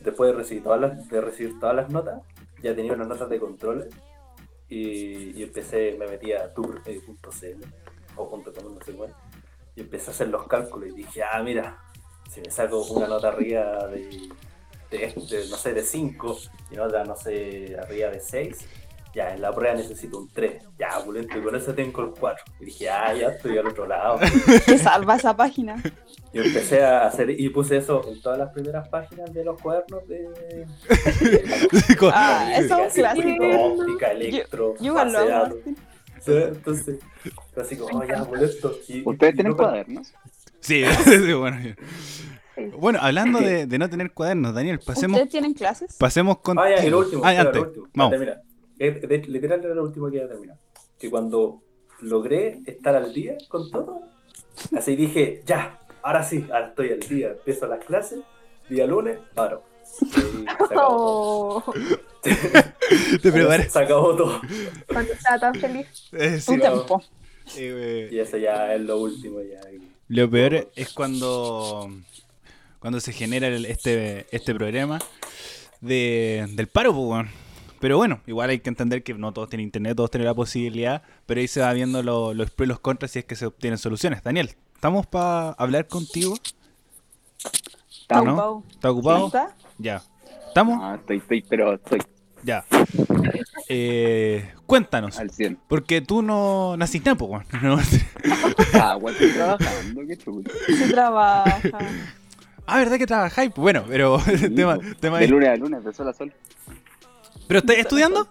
[0.00, 2.22] después de recibir todas las, de recibir todas las notas,
[2.62, 3.88] ya tenía unas notas de controles
[4.68, 7.64] y, y empecé, me metí a tour.cl
[8.16, 9.14] o punto com, no sé cuál,
[9.74, 11.78] y empecé a hacer los cálculos y dije, ah, mira,
[12.30, 14.28] si me saco una nota arriba de,
[14.90, 16.38] de, de, no sé, de 5
[16.70, 18.68] y otra, no sé, arriba de 6,
[19.14, 22.44] ya en la prueba necesito un 3, ya, opulento, y con eso tengo el 4.
[22.60, 24.18] Y dije, ah, ya estoy al otro lado.
[24.66, 25.82] Que salva esa página.
[26.32, 30.06] Y empecé a hacer, y puse eso en todas las primeras páginas de los cuadernos
[30.06, 30.66] de
[32.12, 33.44] Ah, eso es un clásico.
[33.50, 35.48] óptica, electro, Yo lo.
[36.20, 36.98] Sí, Entonces,
[37.56, 38.26] así como, oh, ya.
[38.88, 40.12] Y- ¿Ustedes y tienen no- cuadernos?
[40.60, 41.56] Sí, sí, bueno.
[42.78, 45.96] Bueno, hablando de, de no tener cuadernos, Daniel, pasemos, ¿Ustedes tienen clases?
[45.96, 46.58] pasemos con.
[46.58, 47.54] Ah, ya, lo último, Ah, antes.
[47.56, 47.86] lo último.
[47.94, 48.20] Vamos.
[48.20, 48.34] Eh,
[48.88, 50.56] de- literal era lo último que iba a terminar.
[50.98, 51.62] Que cuando
[52.00, 54.02] logré estar al día con todo,
[54.76, 58.20] así dije, ya, ahora sí, ahora estoy al día, empiezo las clases,
[58.68, 59.62] día lunes, paro.
[60.00, 61.64] Y se acabó todo.
[61.66, 61.74] Oh,
[63.22, 63.72] Te preparas.
[63.72, 64.40] Se acabó todo.
[64.86, 65.86] cuando estaba tan feliz.
[66.12, 67.02] Eh, sí, Un tiempo.
[67.56, 69.60] eh, Y eso ya es lo último ya.
[70.08, 71.90] Lo peor es cuando
[72.78, 74.98] cuando se genera el- este, este problema
[75.80, 77.26] de, del paro, pues.
[77.80, 81.02] Pero bueno, igual hay que entender que no todos tienen internet, todos tienen la posibilidad,
[81.26, 83.46] pero ahí se va viendo lo- los pros y los contras si es que se
[83.46, 84.22] obtienen soluciones.
[84.22, 86.34] Daniel, ¿estamos para hablar contigo?
[88.02, 88.32] Está ¿no?
[88.32, 88.62] ocupado.
[88.70, 89.26] ¿Está ocupado?
[89.26, 89.56] ¿Está?
[89.78, 90.02] Ya.
[90.48, 90.78] ¿Estamos?
[90.78, 92.00] No, estoy, estoy, pero estoy
[92.42, 92.64] Ya.
[93.68, 95.58] Eh, cuéntanos, al 100.
[95.68, 97.44] porque tú no naciste, pues, weón.
[97.62, 97.78] No-
[98.74, 100.50] Ah, weón, estoy trabajando, qué chulo.
[100.66, 101.60] Se trabaja.
[102.66, 103.50] Ah, ¿verdad que trabajáis?
[103.54, 104.18] Pues Bueno, pero
[104.54, 106.32] tema, tema De lunes a lunes, de sol a sol.
[107.50, 108.28] ¿Pero estás estudiando?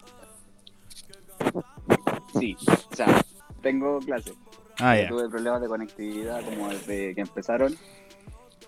[2.40, 2.56] Sí,
[2.90, 3.22] o sea,
[3.62, 4.34] tengo clases.
[4.80, 5.10] Ah, ya.
[5.10, 7.76] Tuve problemas de conectividad como desde que empezaron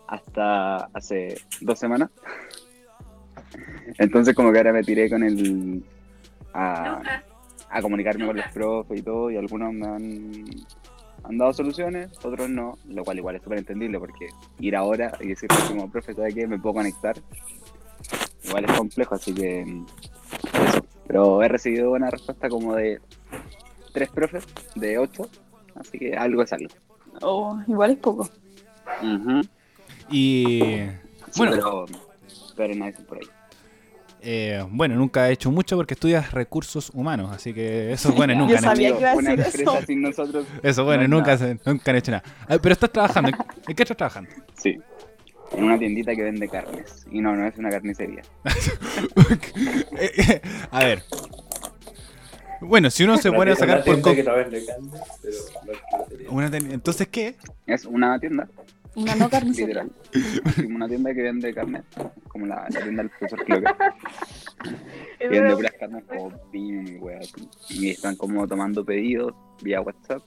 [0.08, 2.10] hasta hace dos semanas.
[3.98, 5.86] Entonces como que ahora me tiré con el...
[6.54, 7.02] a,
[7.70, 10.46] a comunicarme con los profes y todo y algunos me han,
[11.24, 14.28] han dado soluciones, otros no, lo cual igual es súper entendible porque
[14.60, 16.46] ir ahora y decirle como profe, ¿sabes qué?
[16.46, 17.16] Me puedo conectar.
[18.44, 19.86] Igual es complejo, así que...
[21.08, 23.00] Pero he recibido una respuesta como de
[23.92, 25.30] tres profes, de ocho,
[25.76, 26.70] así que algo es algo.
[27.22, 28.30] Oh, igual es poco.
[29.02, 29.42] Ujú.
[30.10, 30.60] Y
[31.32, 31.86] Sí, bueno, pero,
[32.56, 32.74] pero
[33.08, 33.28] por ahí.
[34.22, 38.34] eh, bueno, nunca he hecho mucho porque estudias recursos humanos, así que eso es bueno,
[38.34, 38.96] y Yo nunca han hecho.
[38.96, 39.86] que iba a Una decir empresa eso.
[39.86, 40.46] sin nosotros.
[40.64, 42.24] Eso bueno, no nunca, nunca han hecho nada.
[42.48, 44.30] Ah, pero estás trabajando, ¿en- ¿en qué estás trabajando?
[44.56, 44.78] Sí.
[45.56, 47.06] En una tiendita que vende carnes.
[47.12, 48.22] Y no, no es una carnicería.
[50.72, 51.04] A ver.
[52.62, 54.02] Bueno, si uno se pone a sacar por...
[54.02, 54.46] carne, pero
[56.32, 57.36] una ten- Entonces, ¿qué?
[57.66, 58.48] Es una tienda,
[58.96, 59.84] Una no carnicería.
[59.84, 59.92] literal.
[60.70, 61.82] Una tienda que vende carne.
[62.28, 63.76] Como la, la tienda del profesor Clocker.
[65.18, 67.34] Que vende puras carnes como pino y weas.
[67.34, 67.50] así.
[67.70, 69.34] Y están como tomando pedidos
[69.64, 70.22] vía WhatsApp.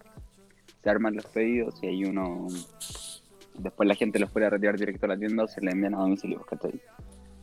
[0.82, 2.48] Se arman los pedidos y hay uno.
[3.55, 5.99] Después la gente los puede retirar directo a la tienda o se le envían a
[5.99, 6.40] domicilio.
[6.45, 6.73] ¿cachai?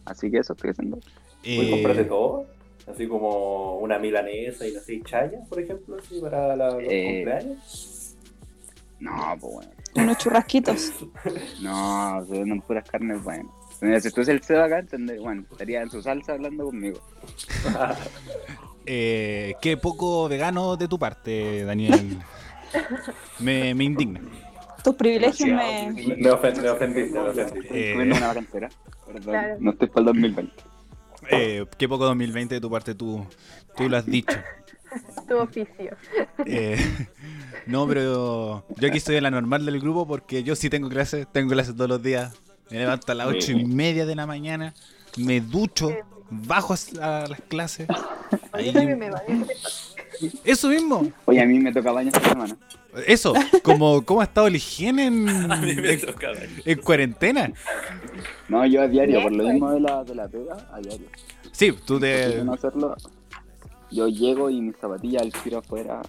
[0.06, 0.97] Así que eso estoy haciendo.
[0.97, 2.45] ¿Puedes Eh, comprarte todo?
[2.91, 7.24] Así como una milanesa y las seis chayas, por ejemplo, así para la- los Eh,
[7.24, 8.15] cumpleaños.
[9.00, 9.71] No, pues bueno.
[9.95, 10.91] Unos churrasquitos.
[11.62, 13.54] No, se venden puras carnes, bueno.
[13.82, 17.00] Mira, Si tú eres el CEO acá, entender, bueno, estaría en su salsa hablando conmigo.
[18.86, 22.17] eh, qué poco vegano de tu parte, Daniel.
[23.39, 24.21] Me, me indigna.
[24.83, 25.91] Tus privilegios me.
[26.17, 27.59] Me, ofend- me ofendiste, me ofendiste.
[27.59, 27.95] Estoy Eh.
[27.97, 28.33] una
[29.21, 29.57] Claro.
[29.59, 30.53] no estoy para el 2020.
[31.29, 33.25] Eh, qué poco 2020 de tu parte tú,
[33.75, 34.37] tú lo has dicho.
[35.27, 35.95] Tu oficio.
[36.45, 36.77] Eh,
[37.65, 41.27] no, pero yo aquí estoy en la normal del grupo porque yo sí tengo clases,
[41.31, 42.33] tengo clases todos los días.
[42.69, 44.73] Me levanto a las ocho y media de la mañana,
[45.17, 45.95] me ducho,
[46.29, 47.87] bajo a las clases.
[48.53, 49.21] Ahí- también me va.
[50.43, 52.57] Eso mismo, Oye, a mí me toca baño esta semana.
[53.07, 55.99] eso, como cómo ha estado la higiene en, A mí me
[56.65, 57.51] en, cuarentena.
[58.49, 61.07] No, yo a diario, por lo mismo de la, de la pega, a diario.
[61.51, 62.05] Sí, tú te...
[62.05, 62.95] de no hacerlo,
[63.91, 66.01] yo llego y mis zapatillas al tiro afuera.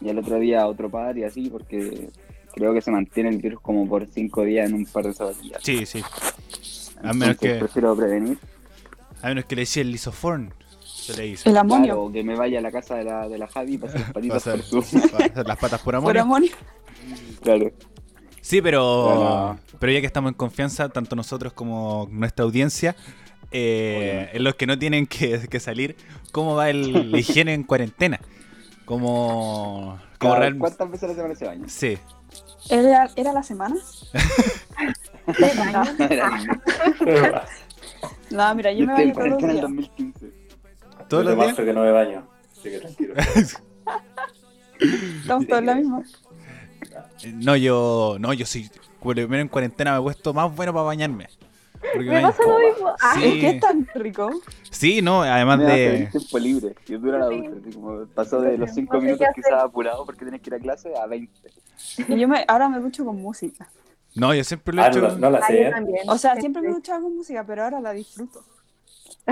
[0.00, 2.08] Y al otro día a otro par y así, porque
[2.54, 5.60] creo que se mantiene el virus como por cinco días en un par de zapatillas.
[5.62, 6.02] Sí, sí.
[7.02, 8.38] A menos Entonces, que, prefiero prevenir.
[9.22, 10.50] a menos que le decía el lisoform.
[11.00, 11.48] Se le dice.
[11.48, 11.94] El amonio.
[11.94, 14.44] Claro, que me vaya a la casa de la, de la Javi para hacer patitas
[14.44, 15.00] Pasar- por su.
[15.10, 16.22] pasar las patas por Por amonio.
[16.22, 16.50] amonio.
[17.42, 17.70] Claro.
[18.40, 22.96] Sí, pero, Pero- pero ya que estamos en confianza, tanto nosotros como nuestra audiencia,
[23.52, 25.96] eh, en los que no tienen que, que salir,
[26.32, 28.20] ¿cómo va el, la higiene en cuarentena?
[28.84, 31.68] Como, como real- ¿Cuántas veces a la semana se baña?
[31.68, 31.98] Sí.
[32.68, 33.76] ¿Era, era la semana?
[38.30, 40.09] No, mira, yo me baño todos los días.
[41.10, 41.16] 2015.
[41.16, 41.56] ¿Todos Yo los días?
[41.66, 42.26] que no me baño.
[42.52, 43.14] Así que tranquilo.
[45.20, 46.02] Estamos todos en la misma.
[47.34, 48.70] No, yo, no, yo sí.
[48.98, 51.28] Por lo menos en cuarentena me he puesto más bueno para bañarme.
[51.92, 52.94] Porque Me me- pasa lo mismo.
[53.00, 53.24] Ah, Sí.
[53.26, 54.30] Es que es tan rico.
[54.70, 56.06] Sí, no, además Me de...
[56.06, 56.74] tiempo libre.
[56.88, 57.26] Y dura la
[57.74, 59.64] como pasó de los 5 No sé minutos quizás hacer.
[59.66, 61.50] apurado porque tienes que ir a clase a 20.
[62.08, 63.68] Y yo me, ahora me ducho con música.
[64.14, 65.00] No, yo siempre lo he Ah, hecho...
[65.02, 65.58] no, no la ah, sé.
[65.62, 66.02] yo ¿eh?
[66.08, 66.74] O sea, Sí, siempre me sí.
[66.74, 68.42] duchaba con música, pero ahora la disfruto.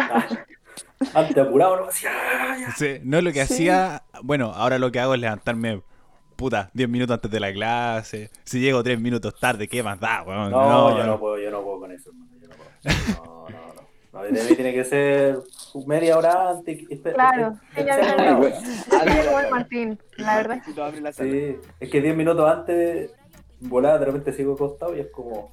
[1.15, 2.11] Antes apurado, no hacía.
[2.13, 2.71] "Ah, ya".
[2.73, 3.55] Sí, no, lo que Sí.
[3.55, 5.83] hacía, bueno, ahora lo que hago es levantarme,
[6.37, 8.31] puta, 10 minutos antes de la clase.
[8.45, 10.51] Si llego 3 minutos tarde, ¿qué más da, weón?
[10.51, 12.31] No, yo yo no puedo, yo no puedo con eso, hermano.
[12.41, 12.69] Yo no puedo.
[13.25, 13.89] No, no, no.
[14.11, 15.39] No, de mí tiene que ser
[15.87, 16.79] media hora antes.
[17.15, 20.63] Claro, sí, ya igual Martín, la verdad.
[21.13, 23.13] Sí, es que 10 minutos antes,
[23.61, 25.53] volada, de repente sigo acostado y es como.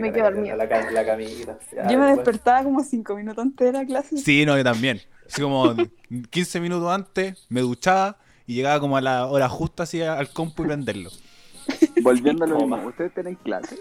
[0.00, 0.56] Me quedo dormido.
[0.56, 1.58] La, ca- la camita.
[1.74, 4.16] Ya, Yo me después- despertaba como cinco minutos antes de la clase.
[4.18, 5.00] Sí, no, yo también.
[5.26, 5.74] Así como
[6.30, 10.64] 15 minutos antes, me duchaba y llegaba como a la hora justa así al compu
[10.64, 11.10] y prenderlo.
[12.02, 12.76] Volviendo a lo mismo.
[12.88, 13.78] ¿Ustedes tienen clase?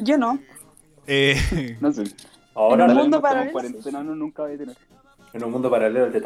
[0.00, 0.38] Yo no.
[1.06, 2.04] Eh, No sé.
[2.54, 4.76] Ahora En un no, mundo en cuarentena, uno nunca va a tener.
[5.36, 6.22] En un mundo paralelo el de.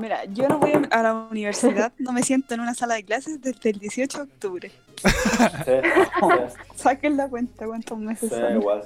[0.00, 3.40] Mira, yo no voy a la universidad, no me siento en una sala de clases
[3.40, 4.72] desde el 18 de octubre.
[4.96, 5.08] Sí,
[5.64, 8.82] sí, Saquen la cuenta cuántos meses sí, igual.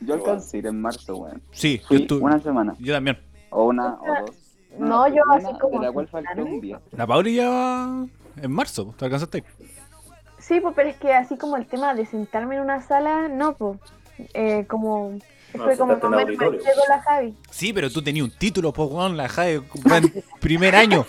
[0.00, 1.42] Yo alcancé ir en marzo, weón.
[1.50, 2.74] sí, yo, Fui una semana.
[2.78, 3.18] yo también.
[3.50, 4.36] O una o dos.
[4.78, 6.80] No, yo una, así como De la cual faltó un día.
[6.92, 8.06] La Pauli ya va
[8.42, 9.44] en marzo, ¿te alcanzaste?
[10.38, 13.54] Sí, pues, pero es que así como el tema de sentarme en una sala, no,
[13.54, 13.78] pues.
[14.34, 15.18] Eh, como.
[15.54, 16.52] No, fue como manchego
[16.88, 17.34] la Javi.
[17.50, 19.64] Sí, pero tú tenías un título, po, weón, la en
[20.40, 21.06] primer año.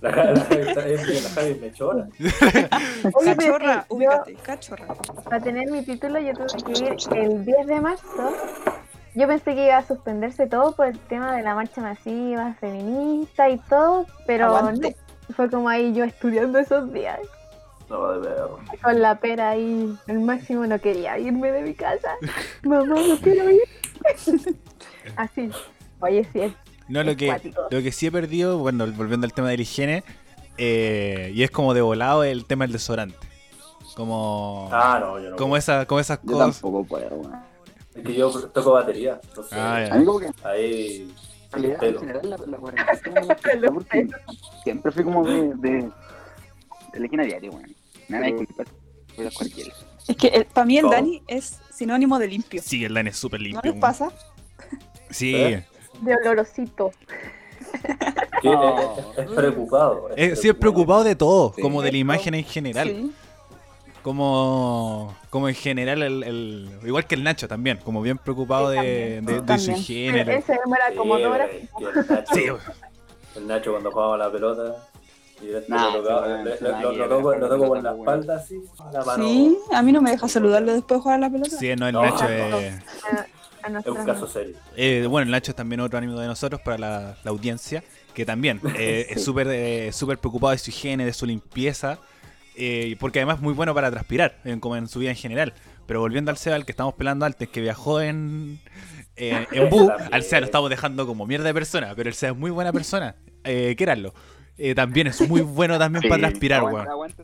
[0.00, 2.08] La, la, la, Javi- la Javi me chora.
[3.14, 4.86] Oye, Cachorra, yo, ubícate, cachorra.
[5.24, 8.32] para tener mi título, yo tuve que ir el 10 de marzo.
[9.14, 13.48] Yo pensé que iba a suspenderse todo por el tema de la marcha masiva, feminista
[13.48, 14.80] y todo, pero no.
[15.34, 17.18] Fue como ahí yo estudiando esos días.
[17.88, 18.78] De.
[18.82, 22.10] Con la pera ahí, al máximo no quería irme de mi casa.
[22.62, 23.62] Mamá, no quiero ir.
[25.16, 25.50] Así.
[26.00, 26.52] Oye, sí, es
[26.88, 27.62] No, lo que, Cuático.
[27.70, 30.04] lo que sí he perdido, bueno, volviendo al tema de la higiene,
[30.58, 33.16] eh, y es como de volado el tema del desodorante.
[33.96, 35.36] Como, Ah, no, yo no.
[35.36, 36.60] como, esa, como esas Yo cosas.
[36.60, 37.22] tampoco puedo.
[37.94, 39.18] Es que yo toco batería.
[39.28, 39.94] Entonces, Ah, ya.
[39.94, 41.12] A mí como que en ahí.
[41.50, 44.08] realidad, en general, la, la cuarentena me gustó porque
[44.62, 45.90] siempre fui como de, de,
[46.92, 47.74] de la esquina diaria, weón.
[48.10, 49.74] A cualquiera.
[50.06, 50.92] Es que para mí el Todo.
[50.92, 52.62] Dani es sinónimo de limpio.
[52.62, 53.60] Sí, el Dan es súper ¿No limpio.
[53.64, 53.80] les weón.
[53.80, 54.10] pasa?
[55.10, 55.64] Sí, ¿Eh?
[56.00, 56.90] de olorosito.
[58.44, 58.78] No.
[58.78, 60.10] es, es preocupado.
[60.16, 61.60] Eh, sí, es preocupado de todo, Sí.
[61.60, 62.86] como de la imagen en general.
[62.88, 63.12] Sí.
[64.02, 68.78] Como, como en general, el, el- igual que el Nacho también, como bien preocupado Sí,
[68.78, 69.44] de, también.
[69.46, 70.24] de- de su higiene.
[70.24, 70.58] Pero ese
[70.96, 71.16] como.
[71.16, 71.28] Sí, el
[72.08, 72.44] Nacho, Sí,
[73.36, 74.88] el Nacho cuando jugaba la pelota.
[75.40, 76.02] Y Nah, lo,
[77.08, 78.60] toco, pelota, la espalda así.
[78.78, 79.24] a la mano.
[79.24, 81.50] Sí, a mí no me deja saludarlo después de jugar a la pelota.
[81.56, 82.74] sí, no, el No, Nacho no, es...
[83.04, 84.56] A, a Es nuestra un caso serio.
[84.76, 87.82] Eh, bueno, el Nacho es también otro amigo de nosotros para la, la audiencia,
[88.14, 91.98] que también eh, es súper eh, súper preocupado de su higiene, de su limpieza,
[92.56, 95.54] eh, porque además es muy bueno para transpirar, en- como en su vida en general.
[95.86, 98.60] Pero volviendo al Seba, al que estamos pelando antes, que viajó en,
[99.16, 102.32] eh, en Bu, al Seba lo estamos dejando como mierda de persona, pero el Seba
[102.32, 104.12] es muy buena persona, eh, quéranlo.
[104.58, 106.88] Eh, también es muy bueno también para transpirar, weón.
[106.88, 107.22] aguanta.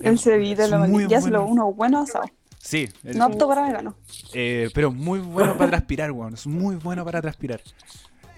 [0.00, 1.52] El ceviche, Es lo muy ya se lo bueno.
[1.52, 2.24] uno bueno asado.
[2.58, 3.94] Sí, el- No apto para vegano.
[4.34, 6.34] eh, pero muy bueno para transpirar, weón.
[6.34, 7.60] Es muy bueno para transpirar.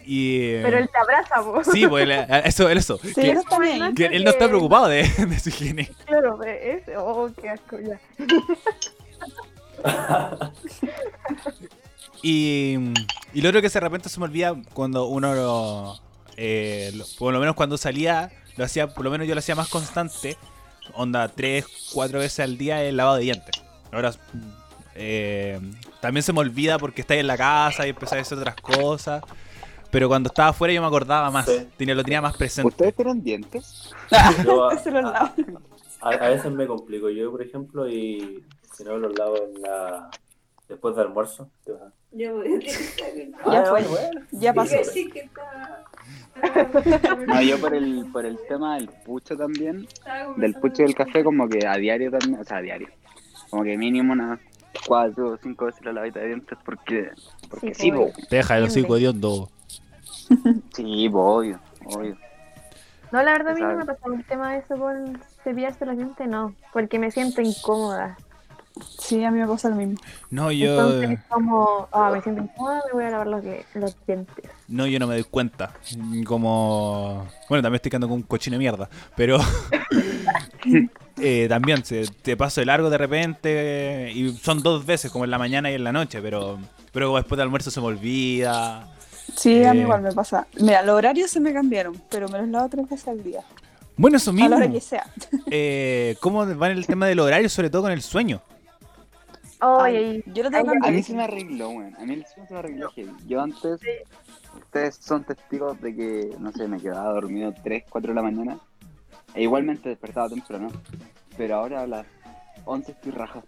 [0.04, 1.62] Y, eh, Pero él te abraza, po.
[1.64, 2.98] Sí, pues él- eso, eso.
[3.02, 3.94] Sí, que, eso está bien.
[3.94, 5.90] que él no está preocupado de, de su higiene.
[6.06, 7.98] Claro, pero ese, oh, qué asco ya.
[12.22, 12.74] Y,
[13.32, 15.98] y lo otro que de repente se me olvida cuando uno lo,
[16.36, 19.54] eh, lo- por lo menos cuando salía, lo hacía, por lo menos yo lo hacía
[19.54, 20.36] más constante,
[20.94, 23.62] onda tres, cuatro veces al día el lavado de dientes.
[23.92, 24.12] Ahora
[24.94, 25.60] eh,
[26.00, 29.22] también se me olvida porque estáis en la casa y empecé a hacer otras cosas.
[29.90, 31.66] Pero cuando estaba afuera yo me acordaba más, Sí.
[31.76, 32.68] tenía, lo tenía más presente.
[32.68, 33.90] ¿Ustedes tienen dientes?
[34.44, 37.10] Yo, a, a veces me complico.
[37.10, 40.08] Yo, por ejemplo, y si no los lavo en la...
[40.68, 41.50] después del almuerzo.
[42.12, 43.82] Yo voy a utilizar el- Ya Ah, fue.
[43.82, 44.20] bueno.
[44.32, 44.84] Ya pasó.
[44.84, 45.84] Sí que está-
[47.26, 49.86] No, yo por el, por el tema del pucho también,
[50.36, 52.88] del pucho y del café, como que a diario también, o sea, a diario.
[53.50, 54.38] Como que mínimo unas
[54.86, 57.10] cuatro o cinco veces la lavita de dientes porque,
[57.48, 58.10] porque Sí, sí, po.
[58.28, 59.18] Te deja el hocico Entiende.
[59.18, 59.50] hediondo.
[60.74, 62.16] Sí, po, obvio, obvio.
[63.12, 65.96] No, la verdad a mí no me pasado el tema de eso con cepillarse los
[65.96, 68.16] dientes, no, porque me siento incómoda.
[68.98, 69.96] Sí, a mí me pasa lo mismo.
[70.30, 70.70] No, yo.
[70.72, 73.44] Entonces como, ah, me siento incómoda, me voy a lavar los,
[73.74, 74.44] los dientes.
[74.68, 75.72] No, yo no me doy cuenta.
[76.24, 77.26] Como.
[77.48, 78.88] Bueno, también estoy quedando con un cochino de mierda.
[79.16, 79.38] Pero.
[81.20, 84.12] eh, también se, te paso de largo de repente.
[84.14, 86.20] Y son dos veces, como en la mañana y en la noche.
[86.22, 86.58] Pero.
[86.92, 88.88] Pero después del almuerzo se me olvida.
[89.36, 89.82] Sí, a mí Eh.
[89.82, 90.46] igual me pasa.
[90.60, 93.42] Mira, los horarios se me cambiaron, pero me los lavo tres veces al día.
[93.96, 94.48] Bueno, eso A mismo.
[94.50, 95.04] la hora que sea.
[95.50, 98.40] Eh, ¿Cómo va en el tema del horario, sobre todo con el sueño?
[99.62, 101.94] Oye, Yo lo tengo Ay, A mí se me arregló, weón.
[101.96, 102.90] A mí el se me arregló.
[103.26, 103.80] Yo antes,
[104.56, 108.58] ustedes son testigos de que, no sé, me quedaba dormido 3, 4 de la mañana.
[109.34, 110.68] E igualmente despertaba temprano.
[111.36, 112.06] Pero ahora a las
[112.64, 113.44] 11 estoy rajado.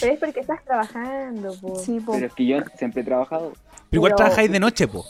[0.00, 1.76] pero es porque estás trabajando, po.
[1.76, 2.12] Sí, po.
[2.12, 3.52] Pero es que yo siempre he trabajado.
[3.90, 5.04] Pero igual Pero- trabajáis de noche, po.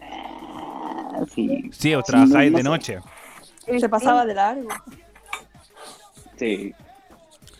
[0.00, 2.98] Ah, sí, Sí, o Sí, trabajáis no de noche.
[3.78, 4.68] Se pasaba de largo.
[6.36, 6.72] sí.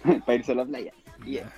[0.24, 0.92] Para irse a la playa.
[1.24, 1.50] Yeah.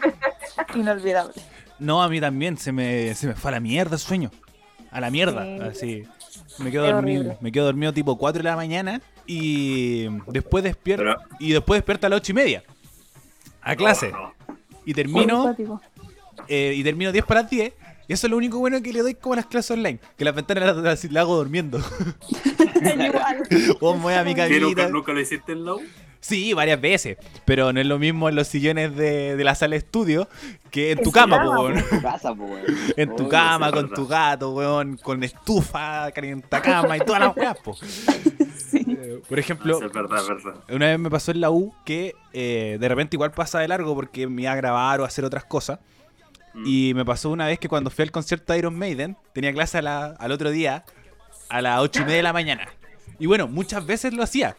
[0.74, 1.34] Inolvidable.
[1.78, 4.30] No, a mí también se me, se me fue a la mierda el sueño.
[4.90, 5.60] A la mierda, Sí.
[5.62, 6.04] así.
[6.58, 11.20] Me quedo dormido, me quedo dormido tipo 4 de la mañana y después despierto Pero-
[11.38, 12.62] y después despierto a las 8 y media.
[13.60, 14.10] A clase.
[14.10, 14.18] No,
[14.48, 14.56] no.
[14.86, 15.54] Y termino
[16.48, 17.72] eh, y termino 10 para las 10.
[18.08, 19.98] Y eso es lo único bueno que le doy como a las clases online.
[20.16, 21.78] Que las ventanas las, las- las hago durmiendo.
[23.06, 23.42] igual.
[23.80, 25.82] o me voy a mi ¿Qué, nunca, nunca lo hiciste en la U?
[26.20, 27.18] Sí, varias veces.
[27.44, 30.28] Pero no es lo mismo en los sillones de, de la sala de estudio
[30.72, 31.78] que en tu cama, weón.
[31.78, 32.64] En tu casa, po, weón.
[32.96, 37.36] En tu Obvio, cama, con tu gato, weón, con estufa, calienta cama y todas las
[37.36, 37.76] weas, po.
[38.72, 40.60] Eh, Por ejemplo, Eso es verdad, es verdad.
[40.68, 43.94] una vez me pasó en la U que eh, de repente igual pasa de largo
[43.94, 45.78] porque me iba a grabar o a hacer otras cosas.
[46.54, 46.64] Mm.
[46.66, 49.78] Y me pasó una vez que cuando fui al concierto de Iron Maiden, tenía clase
[49.78, 50.84] a la- al otro día
[51.48, 52.68] a las 8 y media de la mañana.
[53.18, 54.56] Y bueno, muchas veces lo hacía.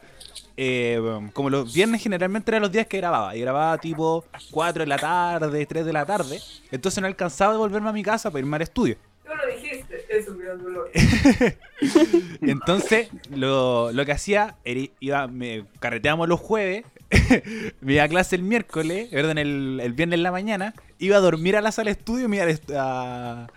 [0.60, 1.00] Eh,
[1.34, 3.36] como los viernes generalmente eran los días que grababa.
[3.36, 6.40] Y grababa tipo 4 de la tarde, 3 de la tarde.
[6.72, 8.98] Entonces no alcanzaba de volverme a mi casa para irme al estudio.
[9.24, 10.90] Tú lo dijiste, es un gran dolor.
[12.42, 16.86] Entonces, lo, lo que hacía era iba, me carreteábamos los jueves,
[17.82, 21.20] me iba a clase el miércoles, perdón, el, el viernes en la mañana, iba a
[21.20, 22.46] dormir a la sala de estudio y me iba
[22.80, 23.48] a,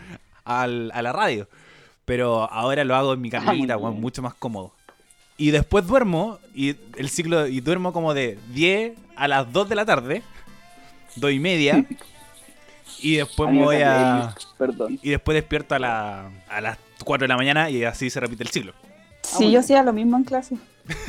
[0.45, 1.49] al- a la radio.
[2.11, 4.73] Pero ahora lo hago en mi Ah, camita, weón, mucho más cómodo.
[5.37, 9.75] Y después duermo, y el ciclo, y duermo como de 10 a las 2 de
[9.77, 10.25] la tarde,
[11.15, 11.87] 2 y media,
[13.01, 14.35] y después A me voy a...
[14.59, 14.99] Perdón.
[15.03, 18.43] Y después despierto a, la, a las 4 de la mañana y así se repite
[18.43, 18.73] el ciclo.
[19.23, 20.57] Sí, yo hacía lo mismo en clase.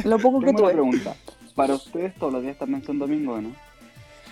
[0.04, 0.74] Lo poco que una tuve.
[0.74, 1.16] pregunta.
[1.56, 3.50] Para ustedes todos los días también son domingos, ¿no?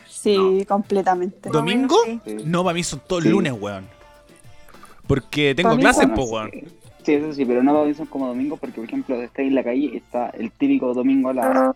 [0.08, 1.50] Sí, completamente.
[1.50, 1.98] Do- ¿Domingo?
[2.06, 2.38] Sí.
[2.46, 3.30] No, para mí son todos Sí.
[3.30, 3.88] lunes, weón.
[5.10, 6.34] Porque tengo mí, clases, bueno, po, sí.
[6.34, 6.52] weón.
[7.04, 9.56] Sí, eso sí, pero no para mí son como domingos porque, por ejemplo, estáis en
[9.56, 11.76] la calle, está el típico domingo a las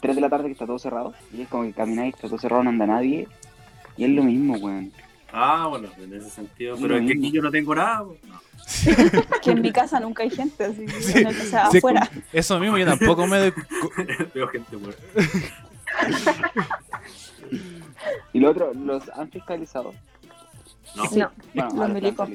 [0.00, 1.14] 3 de la tarde que está todo cerrado.
[1.32, 3.28] Y es como que camináis, está todo cerrado, no anda nadie.
[3.96, 4.90] Y es lo mismo, weón.
[5.32, 6.74] Ah, bueno, en ese sentido.
[6.74, 8.00] Es Pero es que aquí yo no tengo nada.
[8.00, 8.40] no.
[9.40, 11.12] Que en mi casa nunca hay gente, así que Sí,
[11.48, 12.10] sea sí, afuera.
[12.32, 13.52] Eso mismo, yo tampoco me doy.
[14.34, 15.02] Veo gente muerta.
[18.32, 19.94] Y lo otro, ¿los han fiscalizado?
[20.96, 21.06] No.
[21.06, 21.20] Sí.
[21.20, 22.28] No, Bueno, Los milicos.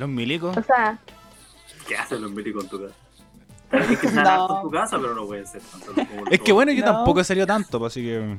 [0.00, 0.56] Los milicos.
[0.56, 0.98] o sea,
[1.86, 2.94] ¿Qué hacen los milicos en tu casa?
[3.92, 5.92] Es que hartos en tu casa, pero no pueden ser tanto
[6.30, 6.92] Es que bueno, yo No.
[6.92, 8.36] tampoco he salido tanto, pues, así que.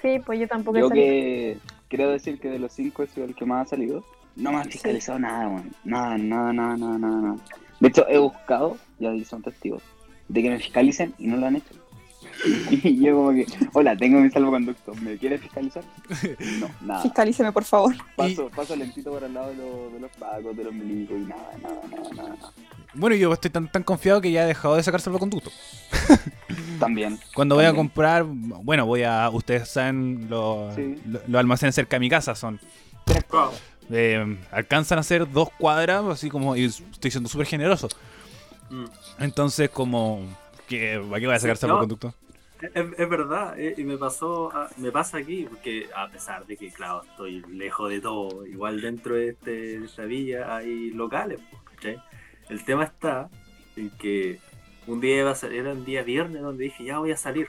[0.00, 1.04] sí, pues yo tampoco he Yo salido.
[1.06, 1.58] que
[1.88, 4.02] quiero decir que de los cinco he sido el que más ha salido.
[4.36, 5.70] No me han fiscalizado nada, weón.
[5.84, 7.36] Nada, nada, nada, nada, nada, nada.
[7.78, 9.82] De hecho, he buscado, y ahí son testigos,
[10.28, 11.74] de que me fiscalicen y no lo han hecho.
[12.70, 15.82] Y yo como que, hola, tengo mi salvoconducto, ¿me quieres fiscalizar?
[16.60, 17.02] No, nada.
[17.02, 17.94] Fiscalíceme, por favor.
[18.16, 21.24] Paso, paso lentito por al lado de, los- de los pagos, de los milicos y
[21.24, 22.52] nada, nada, nada, nada, nada.
[22.94, 25.50] Bueno, yo estoy tan, tan confiado que ya he dejado de sacar salvoconducto.
[26.78, 27.18] También.
[27.34, 29.28] Cuando voy a comprar, bueno, voy a.
[29.30, 30.96] Ustedes saben, los, Sí.
[31.06, 32.60] los, los almacenes cerca de mi casa son.
[33.30, 33.50] Wow.
[33.90, 36.54] eh, alcanzan a ser dos cuadras, así como.
[36.56, 37.88] Y estoy siendo súper generoso.
[38.70, 38.84] Mm.
[39.20, 40.20] Entonces, como.
[40.68, 41.68] que ¿Para qué voy a sacar Sí, no.
[41.68, 42.14] salvoconducto?
[42.62, 46.56] Es, es verdad, eh, y me pasó, ah, me pasa aquí, porque a pesar de
[46.56, 51.40] que, claro, estoy lejos de todo, igual dentro de, este, esta villa hay locales,
[51.74, 52.00] ¿cachai?
[52.48, 53.28] El tema está
[53.74, 54.38] en que
[54.86, 57.48] un día iba a ser, era un día viernes donde dije, ya voy a salir.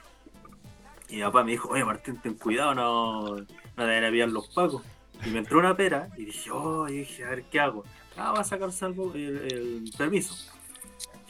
[1.08, 4.28] Y mi papá me dijo, oye Martín, ten cuidado, no, no te vayan a pillar
[4.30, 4.82] los pacos.
[5.24, 7.84] Y me entró una pera y dije, oh, y dije, a ver qué hago.
[8.16, 10.34] Ah, va a sacar salvo el, permiso.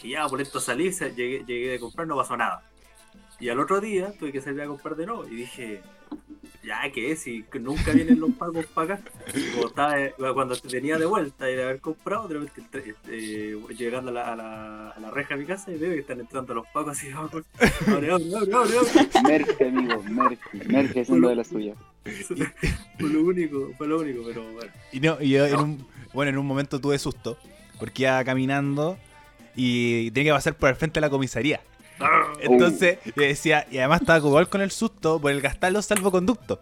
[0.02, 2.62] Y ya, por esto salí, llegué, llegué de comprar, no pasó nada.
[3.40, 5.82] Y al otro día tuve que salir a comprar de nuevo y dije,
[6.64, 7.20] ya, ¿qué es?
[7.20, 9.04] Si que nunca vienen los pagos para acá.
[9.54, 14.10] Como estaba, eh, cuando venía de vuelta y de haber comprado, de repente eh, llegando
[14.10, 16.54] a la, a, la, a la reja de mi casa y veo que están entrando
[16.54, 17.42] los pagos así, abre,
[17.86, 19.22] abre, abre, abre, abre.
[19.24, 20.64] Merge, amigo, Merge.
[20.66, 21.74] Merge haciendo de la suya.
[22.98, 24.72] Fue lo único, fue lo único, pero bueno.
[24.92, 27.36] Y no, y yo en un, bueno, en un momento tuve susto,
[27.78, 28.96] porque iba caminando
[29.54, 31.60] y tenía que pasar por el frente de la comisaría.
[32.40, 36.58] Entonces, yo decía, y además estaba igual con el susto por el gastar los salvoconductos,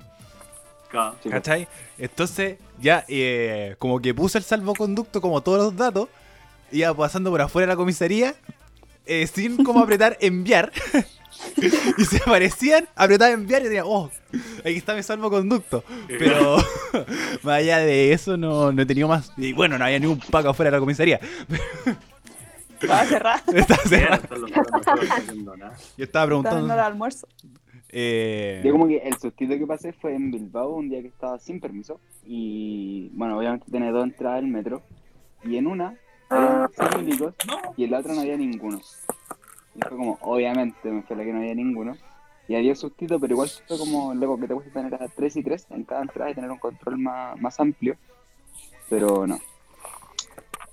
[1.22, 1.68] Sí, ¿cachai?
[1.98, 6.08] Entonces, ya, eh, como que puse el salvoconducto como todos los datos,
[6.70, 8.34] iba pasando por afuera de la comisaría,
[9.06, 10.70] eh, sin como apretar enviar.
[11.96, 14.10] y se aparecían, apretaba enviar y decía, oh,
[14.60, 15.82] aquí está mi salvoconducto.
[16.06, 16.58] Pero
[17.42, 19.32] más allá de eso no, no he tenido más.
[19.38, 21.20] Y bueno, no había ni un paco afuera de la comisaría.
[22.82, 23.42] Estaba cerrada.
[23.54, 24.20] Estaba cerrada.
[24.28, 26.72] Yo estaba Estaba dando el preguntando.
[26.74, 27.26] almuerzo.
[27.94, 31.38] Eh, Yo como que el sustito que pasé fue en Bilbao un día que estaba
[31.38, 34.82] sin permiso y bueno, obviamente tenía dos entradas al metro
[35.44, 35.94] y en una
[36.30, 37.34] había seis milicos
[37.76, 38.80] y en la otra no había ninguno.
[39.74, 41.96] Y fue como, obviamente me fue la que no había ninguno.
[42.48, 45.42] Y había sustito, pero igual fue como, loco, que te gusta tener a 3 y
[45.42, 47.96] 3 en cada entrada y tener un control más, más amplio.
[48.90, 49.38] Pero no.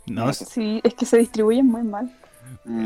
[0.10, 2.12] No, es Sí, es que se distribuyen muy mal.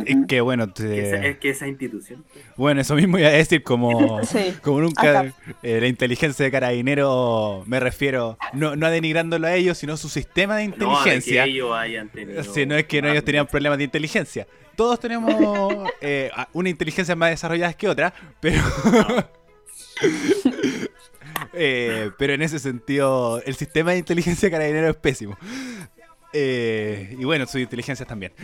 [0.05, 2.23] es que bueno, te- es que esa institución.
[2.57, 4.53] bueno, eso mismo iba a decir, como, Sí.
[4.61, 9.97] como nunca eh, la inteligencia de carabinero, me refiero, no, no denigrándolo a ellos, sino
[9.97, 11.45] su sistema de No, de que inteligencia.
[11.45, 12.43] ellos hayan tenido.
[12.43, 14.47] Si no es que no, ellos tenían problemas de inteligencia.
[14.75, 15.33] Todos tenemos
[16.01, 18.61] eh, a- una inteligencia más desarrollada que otra, pero.
[21.55, 25.37] Eh, pero en ese sentido, el sistema de inteligencia carabinero es pésimo.
[26.33, 28.31] Eh, y bueno, sus inteligencias también.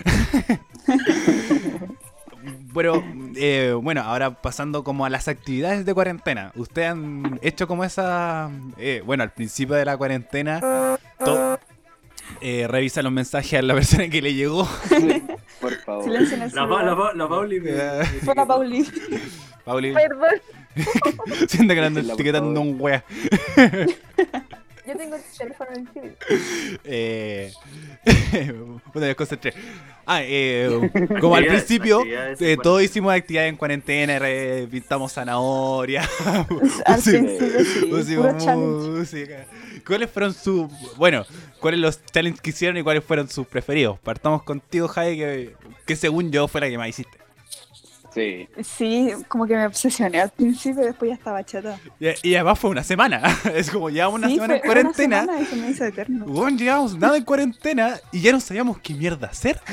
[2.73, 3.03] Pero,
[3.35, 6.51] eh, bueno, ahora pasando como a las actividades de cuarentena.
[6.55, 8.49] ¿Ustedes han hecho como esa...
[8.77, 11.59] eh, bueno, al principio de la cuarentena, to-
[12.41, 14.67] eh, revisa los mensajes a la persona que le llegó.
[15.61, 16.03] Por favor.
[16.05, 16.95] Silencio en el La, Pa- la.
[16.95, 17.71] Pa- la Pauli me.
[18.23, 18.87] Fue la Pauli.
[19.65, 20.29] Pauli, Perdón,
[21.49, 23.03] siento que lo ando etiquetando un wea.
[24.89, 26.15] Yo tengo el teléfono en civil.
[26.83, 27.51] Eh,
[28.93, 29.53] una vez concentré.
[30.05, 30.89] Ah, eh,
[31.21, 36.01] como al principio, eh, todos hicimos actividades en cuarentena, re- pintamos zanahoria,
[36.85, 37.01] Al
[37.89, 39.45] pusimos- música.
[39.85, 40.67] ¿Cuáles fueron sus,
[40.97, 41.25] bueno,
[41.59, 43.99] cuáles los challenges que hicieron y cuáles fueron sus preferidos?
[43.99, 47.17] Partamos contigo, que, que según yo fue la que más hiciste.
[48.13, 48.47] Sí.
[48.63, 51.79] Sí, como que me obsesioné al principio y después ya estaba chata.
[51.99, 53.21] Y, y además fue una semana,
[53.53, 55.19] es como llevamos una sí, semana en fue una cuarentena.
[55.21, 56.25] semana y se me hizo eterno.
[56.25, 59.59] Weón, llevamos nada en cuarentena y ya no sabíamos qué mierda hacer.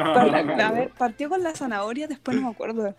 [0.00, 2.94] A ver, partió con la zanahoria, después no me acuerdo.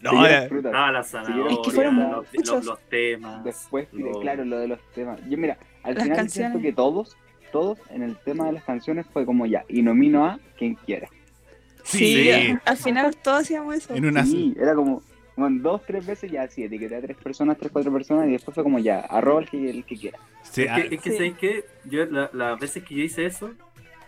[0.00, 0.48] No, eh.
[0.74, 2.54] Ah, la zanahoria, Es que fueron los, muchos.
[2.56, 3.42] los, los temas.
[3.44, 5.18] Después, los- claro, lo de los temas.
[5.28, 6.52] Yo, mira, al Las final canciones.
[6.52, 7.16] siento que todos,
[7.50, 11.08] todos en el tema de las canciones fue como ya, y nomino a quien quiera.
[11.98, 12.58] Sí.
[12.64, 13.94] al final todos hacíamos eso.
[13.94, 14.24] en una...
[14.24, 15.02] Sí, era como,
[15.34, 18.32] como en dos, tres veces ya así, etiqueté a tres personas, tres, cuatro personas, y
[18.32, 20.18] después fue como ya, arroba el que, el que quiera.
[20.42, 21.16] Sí, es ah, que, es que Sí.
[21.16, 21.64] ¿sabes qué?
[21.84, 23.50] Yo, la- las veces que yo hice eso,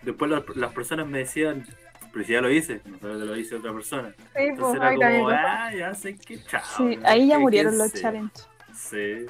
[0.02, 1.64] después las, las personas me decían,
[2.12, 4.14] pero si ya lo hice, no sabes que lo hice otra persona.
[4.16, 6.62] Sí, pues, Entonces era ahí también como, ah, ya sé que chao.
[6.76, 7.08] Sí, ¿no?
[7.08, 8.48] ahí ya ¿Qué- murieron los challenges.
[8.74, 9.26] Sí.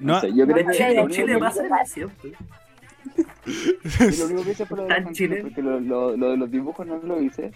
[0.00, 2.32] no, sé, yo creo En que en Chile pasa siempre.
[3.46, 5.42] y lo único que hice fue lo de las Tan canciones, chileno.
[5.48, 7.52] porque lo, lo, lo de los dibujos no lo hice.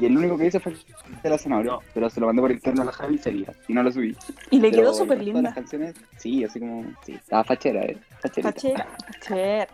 [0.00, 0.74] Y el único que hice fue
[1.22, 1.80] de la zanahoria, No.
[1.92, 4.16] pero se lo mandé por interno a la Javi y sería, y no lo subí.
[4.50, 5.42] Y le Pero quedó súper linda.
[5.42, 8.52] Las canciones, sí, así como, sí, estaba fachera, eh, facherita.
[8.52, 8.88] Fachera.
[9.12, 9.68] Fachera.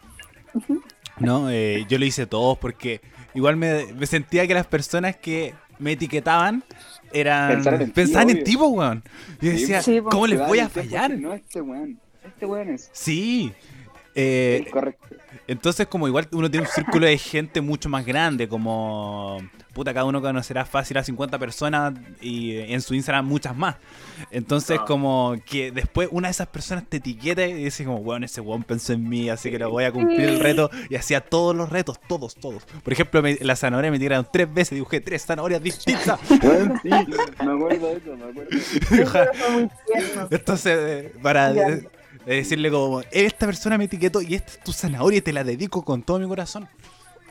[1.21, 3.01] no eh, yo lo hice todos porque
[3.35, 6.65] igual me, me sentía que las personas que me etiquetaban
[7.13, 9.03] eran Pensaron en ti, pensaban en tipo, weón.
[9.41, 10.01] Yo decía, Sí.
[10.11, 11.11] ¿cómo les voy a fallar?
[11.19, 13.53] No, este weón, este weón es, Sí.
[14.19, 15.07] Eh, correcto.
[15.47, 19.39] entonces, como igual uno tiene un círculo de gente mucho más grande, como
[19.75, 21.93] puta, cada uno conocerá fácil a 50 personas
[22.23, 23.77] y eh, en su Instagram muchas más.
[24.31, 24.85] Entonces, Ah.
[24.87, 28.63] como que después una de esas personas te etiqueta y dice como, weón, ese weón
[28.63, 30.71] pensó en mí, así que lo voy a cumplir el reto.
[30.89, 32.65] Y hacía todos los retos, todos, todos.
[32.83, 36.19] Por ejemplo, me- la zanahoria me tiraron tres veces, dibujé tres zanahorias distintas.
[36.43, 38.51] Weón, sí, me acuerdo de eso, me acuerdo.
[39.37, 40.29] Eso muy tierno.
[40.31, 41.53] Entonces, eh, para
[42.27, 45.45] Eh, decirle como, esta persona me etiquetó y esta es tu zanahoria y te la
[45.45, 46.69] dedico con todo mi corazón.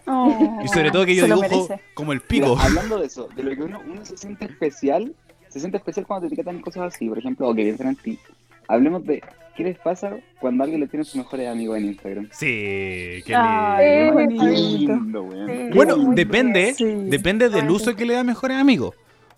[0.08, 2.60] Oh, Y sobre todo que yo dibujo como el Mira, pico.
[2.60, 5.14] hablando de eso, de lo que uno, uno se siente especial
[5.50, 8.20] se siente especial cuando te etiquetan cosas así, por ejemplo, o que piensan en ti.
[8.68, 9.24] Hablemos de
[9.56, 12.28] qué les pasa cuando alguien le tiene sus mejores amigos en Instagram.
[12.34, 14.14] Sí, qué Ay, lindo.
[14.14, 14.46] Bonito.
[14.48, 15.48] Lindo, weón.
[15.48, 15.70] Sí.
[15.74, 16.84] Bueno, depende, Sí.
[17.06, 17.96] depende del Ay, uso sí.
[17.96, 18.96] que le da a mejores amigos.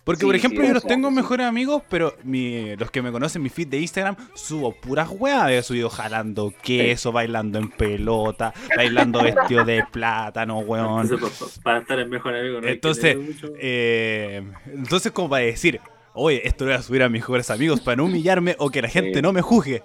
[0.08, 1.16] Porque, Sí, por ejemplo, sí, yo los tengo sí.
[1.16, 5.52] mejores amigos, pero mi- los que me conocen, mi feed de Instagram, subo puras weas.
[5.52, 11.02] He subido jalando queso, bailando en pelota, bailando vestido de plátano, weón.
[11.02, 14.44] Entonces, pa- pa- para estar en mejor amigo, no Entonces, mucho- eh,
[14.74, 15.82] entonces como para decir,
[16.14, 18.82] oye, esto lo voy a subir a mis mejores amigos para no humillarme o que
[18.82, 19.22] la gente Sí.
[19.22, 19.84] no me juzgue.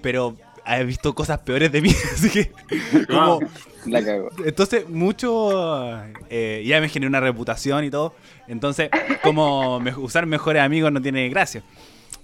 [0.00, 0.36] Pero
[0.66, 2.52] he visto cosas peores de mí, así que
[3.08, 3.40] como...
[3.86, 4.30] La cago.
[4.46, 5.92] Entonces, mucho.
[6.30, 8.14] eh, ya me generé una reputación y todo.
[8.48, 8.88] Entonces,
[9.22, 11.62] como me- usar mejores amigos no tiene gracia.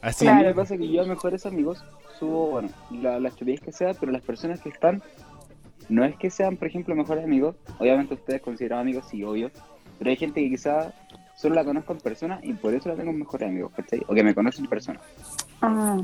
[0.01, 0.27] Así.
[0.27, 1.85] A mí me pasa que yo a mejores amigos
[2.19, 2.71] subo, bueno,
[3.03, 5.03] la- las teorías que sea, pero las personas que están,
[5.91, 7.57] no es que sean, por ejemplo, mejores amigos.
[7.79, 9.51] Obviamente ustedes consideran amigos, sí, obvio.
[9.99, 10.95] Pero hay gente que quizá
[11.37, 14.03] solo la conozco en persona y por eso la tengo en mejores amigos, ¿cachai?
[14.07, 14.99] O que me conocen en persona.
[15.61, 15.99] Ah,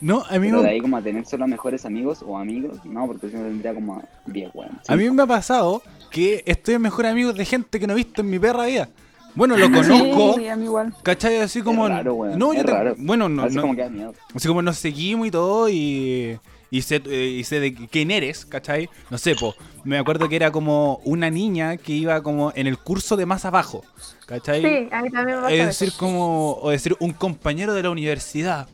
[0.00, 2.78] No, a mí Pero de me, ahí como a tener solo mejores amigos o amigos,
[2.84, 4.80] no, porque si no tendría como 10, weón.
[4.86, 7.96] a mí me ha pasado que estoy en mejores amigos de gente que no he
[7.96, 8.88] visto en mi perra vida.
[9.34, 10.34] Bueno, lo conozco.
[10.38, 10.94] Sí, a mí igual.
[11.02, 11.36] ¿Cachai?
[11.38, 11.86] Así como.
[11.86, 12.94] Es raro, weón, no, yo es te- raro.
[12.98, 14.14] Bueno, no, Así no- como que da miedo.
[14.34, 16.38] así como nos seguimos y todo y.
[16.70, 18.90] Y sé, eh, y sé de quién eres, ¿cachai?
[19.08, 19.54] No sé, po.
[19.84, 23.46] Me acuerdo que era como una niña que iba como en el curso de más
[23.46, 23.82] abajo,
[24.26, 24.60] ¿cachai?
[24.60, 26.54] Sí, a mí también me pasa Es decir, como.
[26.60, 28.68] O decir, un compañero de la universidad.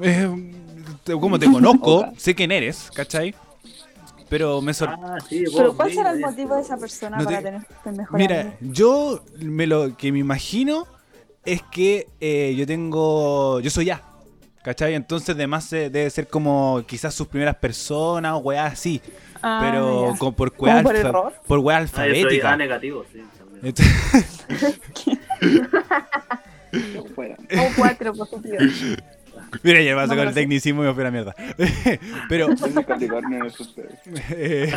[0.00, 0.52] Eh,
[1.04, 3.34] te- como te conozco, sé quién eres, ¿cachai?
[4.28, 5.06] Pero me sorprende.
[5.08, 7.96] Ah, sí, Pero ¿cuál será el motivo de esa persona No para te- tener el
[7.96, 8.56] mejor Mira, amigo?
[8.60, 10.86] yo me lo que me imagino
[11.44, 13.60] es que eh, yo tengo.
[13.60, 14.02] Yo soy A.
[14.62, 14.94] ¿Cachai?
[14.94, 19.00] Entonces, además, eh, debe ser como quizás sus primeras personas o weá así.
[19.40, 20.18] Ah, pero ya.
[20.18, 22.56] como por ¿Como weá por alfa- por weá Ah, alfabética.
[22.56, 23.22] negativo, sí.
[23.62, 24.40] Entonces-
[27.14, 27.36] Fuera.
[27.52, 28.56] Un 4 positivo.
[29.62, 31.34] Mira, ya me va a No me el tecnicismo y me fue la mierda.
[32.28, 32.48] pero.
[34.30, 34.72] Eh,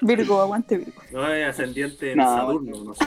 [0.00, 1.02] Virgo, aguante Virgo.
[1.12, 3.04] No es ascendiente en No, Saturno, no sé.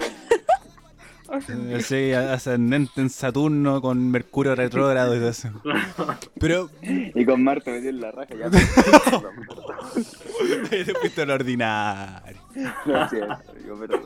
[1.82, 5.50] Sí, ascendente en Saturno con Mercurio retrógrado y todo eso.
[6.40, 8.50] Pero Y con Marte metió en la raja ya.
[10.70, 12.38] te fuiste al ordinario.
[12.86, 14.02] Lo siento, digo, perdón.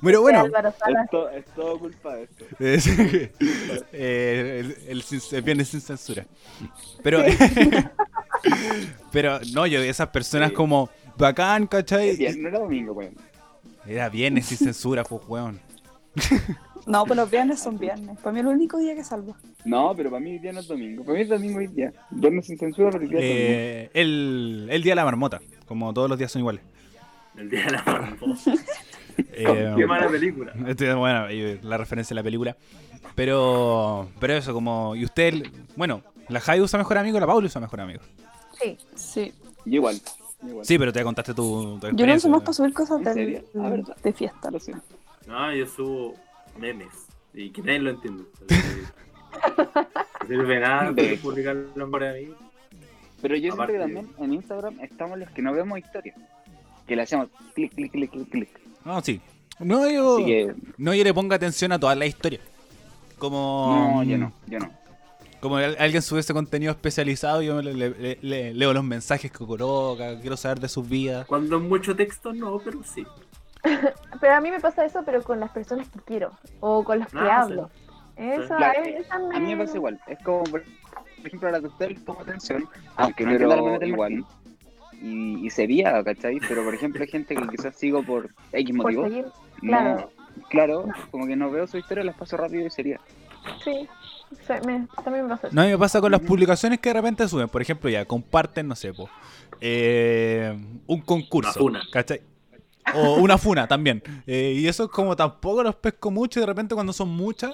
[0.00, 0.44] Bueno, bueno.
[0.46, 2.44] Es, to- es todo culpa de esto.
[2.60, 2.86] Es-
[3.92, 6.24] eh, el, el sin- el viernes sin censura.
[7.02, 7.22] Pero,
[9.12, 10.54] pero no, yo, esas personas Sí.
[10.54, 12.16] como bacán, ¿cachai?
[12.38, 13.14] No era domingo, weón.
[13.86, 15.60] Era viernes sin censura, pues, weón.
[16.86, 18.18] No, pero los viernes son viernes.
[18.18, 19.34] Para mí es el único día que salva.
[19.64, 21.02] No, pero para mí hoy día no es domingo.
[21.02, 21.92] Para mí es domingo hoy día.
[22.10, 23.48] Viernes sin censura, pero hoy día es domingo.
[23.48, 26.62] Eh, el, el día de la marmota, como todos los días son iguales.
[27.38, 28.54] El día de la mariposa.
[29.16, 30.52] Eh, Qué mala película.
[30.66, 32.56] Este, bueno, y la referencia a la película.
[33.14, 34.96] Pero, pero eso, como.
[34.96, 35.34] Y usted,
[35.76, 38.00] bueno, la Jai usa mejor amigo, la Paula usa mejor amigo.
[38.60, 38.76] Sí.
[38.96, 39.32] Sí.
[39.64, 40.00] Yo igual.
[40.48, 40.64] Igual.
[40.66, 42.30] Sí, pero te contaste tu, tu Yo no uso experiencia.
[42.30, 43.00] más para subir cosas.
[43.06, 43.14] Ah,
[44.02, 44.50] de fiesta.
[44.50, 44.84] Lo siento.
[45.26, 46.14] No, yo subo
[46.58, 46.88] memes.
[47.32, 48.24] Y que nadie lo entiende.
[50.22, 52.32] No sirve nada De- publicar los nombres de mí.
[53.20, 56.14] Pero yo siento que también en Instagram estamos los que no vemos historia.
[56.86, 58.60] Que le hacemos clic, clic, clic, clic, clic.
[58.84, 59.20] No, sí.
[59.58, 60.18] No, yo.
[60.18, 62.40] Que, No, yo le pongo atención a toda la historia.
[63.18, 63.92] Como.
[63.96, 64.70] no, yo no, yo no.
[65.44, 69.30] Como al- alguien sube ese contenido especializado, yo le, le- le- le- leo los mensajes
[69.30, 71.26] que coloca, quiero saber de sus vidas.
[71.26, 73.06] Cuando es mucho texto, no, pero sí.
[74.22, 76.32] Pero a mí me pasa eso, pero con las personas que quiero.
[76.60, 77.68] O con las que Ah, hablo.
[78.16, 80.00] Eso, Claro, es, esa A mí me pasa igual.
[80.06, 82.66] Es como, por por ejemplo, a la que usted le pongo atención,
[82.96, 84.24] aunque no Pero igual.
[85.02, 86.38] Y, y sería, ¿cachai?
[86.48, 89.04] Pero, por ejemplo, hay gente que quizás sigo por X Por motivo.
[89.04, 89.24] seguir.
[89.60, 90.10] No, claro.
[90.48, 92.98] claro, como que no veo su historia, las paso rápido y sería.
[93.62, 93.86] Sí.
[94.46, 95.54] Se- me- también me pasa eso.
[95.56, 97.48] No, a mí me pasa con las publicaciones que de repente suben.
[97.48, 99.08] Por ejemplo, ya comparten, no sé, po,
[99.60, 100.56] eh,
[100.86, 101.64] un concurso.
[101.64, 101.82] Una funa.
[101.92, 102.20] ¿cachai?
[102.94, 104.02] O una funa también.
[104.26, 107.52] Eh, y eso es como tampoco los pesco mucho y de repente cuando son muchas,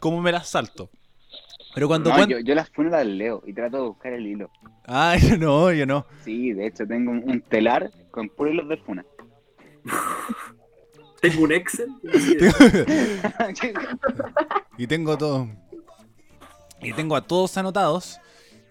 [0.00, 0.88] como me las salto.
[1.74, 4.50] Pero cuando No, yo, yo las funas las leo y trato de buscar el hilo.
[4.86, 6.06] Ay, no, yo no.
[6.24, 9.04] Sí, de hecho tengo un, un telar con puros hilos de funa.
[11.20, 11.88] Tengo un Excel.
[14.78, 15.48] y tengo todo.
[16.82, 18.18] Y tengo a todos anotados.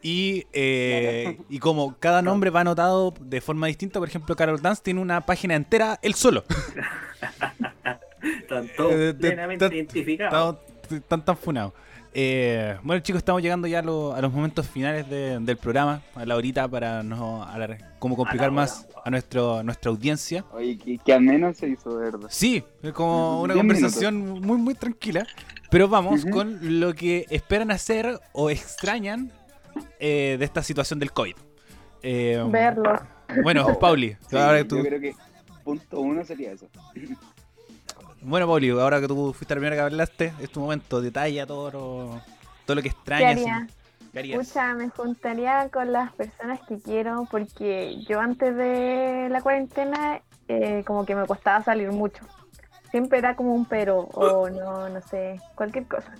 [0.02, 4.82] Y, eh, y como cada nombre va anotado de forma distinta, por ejemplo, Carol Dance
[4.82, 6.44] tiene una página entera él solo.
[8.42, 10.58] Están todos Eh, plenamente de- identificados.
[10.90, 11.74] Están tan funados.
[12.14, 16.02] Eh, bueno, chicos, estamos llegando ya a, lo- a los momentos finales de- del programa,
[16.16, 18.56] a la horita para no alar- cómo complicar hora.
[18.56, 20.44] más a nuestro, nuestra audiencia.
[20.52, 22.28] Oye, que, que al menos se hizo verdad.
[22.32, 25.26] Sí, es como una conversación muy, muy tranquila.
[25.70, 26.32] Pero vamos Ujú.
[26.34, 29.32] con lo que esperan hacer o extrañan
[30.00, 31.36] eh, de esta situación del COVID.
[32.02, 33.00] Eh, Verlo.
[33.44, 35.14] Bueno, Pauli, Sí, ahora que tú, Yo creo que
[35.64, 36.68] punto uno sería eso.
[38.22, 41.72] Bueno, Pauli, ahora que tú fuiste la primera que hablaste, es tu momento, detalla todo
[41.72, 42.22] lo,
[42.66, 43.32] todo lo que ¿Qué extrañas.
[43.32, 43.68] haría?
[44.14, 44.48] ¿Qué harías?
[44.48, 50.84] Pucha, me juntaría con las personas que quiero porque yo antes de la cuarentena eh,
[50.86, 52.24] como que me costaba salir mucho.
[52.92, 56.12] Siempre era como un pero o no, no sé, cualquier cosa.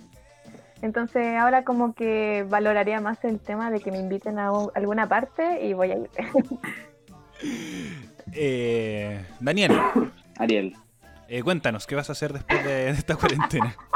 [0.82, 5.08] Entonces ahora como que valoraría más el tema de que me inviten a un- alguna
[5.08, 6.10] parte y voy a ir.
[8.32, 9.72] Eh, Daniel,
[10.38, 10.76] Ariel.
[11.30, 13.76] Eh, cuéntanos, ¿qué vas a hacer después de, de esta cuarentena?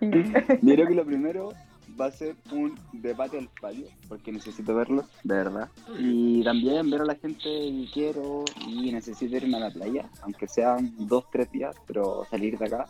[0.00, 1.52] Yo creo que lo primero
[2.00, 5.68] va a ser un debate al patio, porque necesito verlo, de verdad.
[5.98, 10.48] Y también ver a la gente que quiero y necesito irme a la playa, aunque
[10.48, 12.86] sean dos, tres días, pero salir de acá.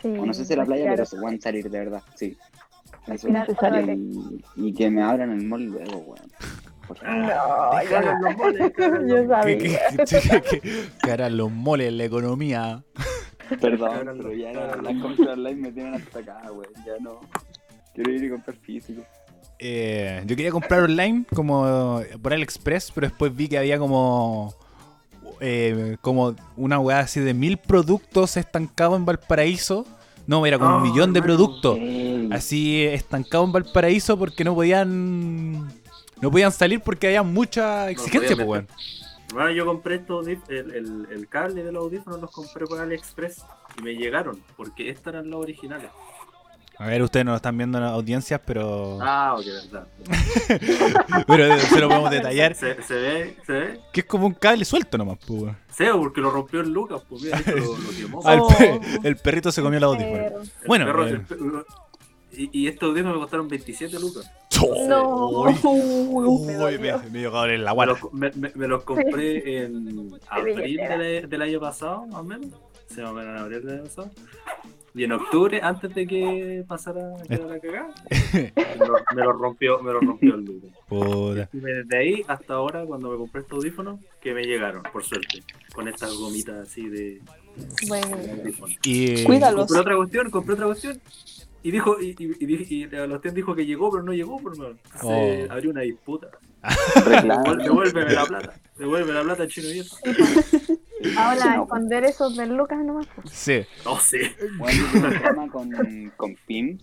[0.00, 0.96] Sí, O no sé si a la playa, claro.
[0.96, 2.36] pero se pueden salir de verdad, sí.
[3.06, 3.28] Eso.
[3.28, 6.30] Y, y que me abran el mall luego, weón.
[7.02, 9.80] No, Cagan los moles, Yo los ¿Qué, qué, sabía.
[10.50, 12.82] qué, qué- qué harán los moles, la economía?
[13.60, 16.72] Perdón, pero ya la- las compras online me tienen hasta acá, weón.
[16.86, 17.20] Ya no.
[17.94, 19.02] Quiero ir y comprar físico.
[19.58, 24.54] Eh, yo quería comprar online como por AliExpress, pero después vi que había como
[25.40, 29.86] eh, como una weá así de mil productos estancados en Valparaíso.
[30.26, 31.76] No, era como un Oh, millón de productos
[32.30, 35.68] así estancados en Valparaíso porque no podían
[36.20, 38.68] no podían salir porque había mucha exigencia, podían pues, weón.
[39.32, 43.44] Bueno, yo compré estos el, el, el cable de los audífonos, los compré por AliExpress
[43.78, 45.88] y me llegaron, porque estos eran los originales.
[46.78, 49.86] A ver, ustedes no lo están viendo en las audiencias, pero Ah, ok, verdad.
[51.26, 54.64] pero se lo podemos detallar, Se, se ve, se ve, que es como un cable
[54.64, 55.42] suelto nomás, pues.
[55.42, 55.56] weón.
[55.70, 58.22] se ve porque lo rompió el Lucas, pues mira, lo, lo quemó.
[58.24, 58.48] Ah, el, Oh.
[58.48, 60.40] pe- el perrito se comió el audífono.
[60.66, 61.10] Bueno, perro- eh.
[61.30, 61.64] el
[62.32, 64.30] y, y estos audífonos me costaron 27 lucas.
[64.86, 65.28] No.
[65.28, 65.54] Uy,
[66.46, 70.10] Me uy, me, me dio cabrón en la los, me, me- me los compré en
[70.28, 72.50] abril del, del año pasado, más o menos.
[72.88, 74.10] Sí, más o menos en abril del año pasado.
[74.92, 77.94] Y en octubre, antes de que pasara era la cagada,
[78.34, 80.60] me lo, me lo rompió, me lo rompió el.
[80.88, 81.48] Puta.
[81.52, 85.44] Y desde ahí hasta ahora, cuando me compré estos audífonos, que me llegaron, por suerte,
[85.72, 87.20] con estas gomitas así de
[87.86, 88.76] Bueno, audífonos.
[88.84, 89.22] Y.
[89.22, 89.44] Compré
[89.78, 91.00] otra cuestión, compré otra cuestión.
[91.62, 94.76] Y dijo, y, y, y, y dijo que llegó, pero no llegó, por mano.
[94.94, 95.52] Entonces Oh.
[95.52, 96.28] abrió una disputa.
[97.62, 98.54] Devuélveme la plata.
[98.78, 99.96] Devuelve la plata, chino viejo.
[101.16, 103.06] ahora No, esconder esos del Lucas nomás.
[103.14, 103.30] pues.
[103.30, 103.60] Sí.
[103.84, 104.34] No sé.
[104.58, 106.82] Bueno, yo un problema con, con Pims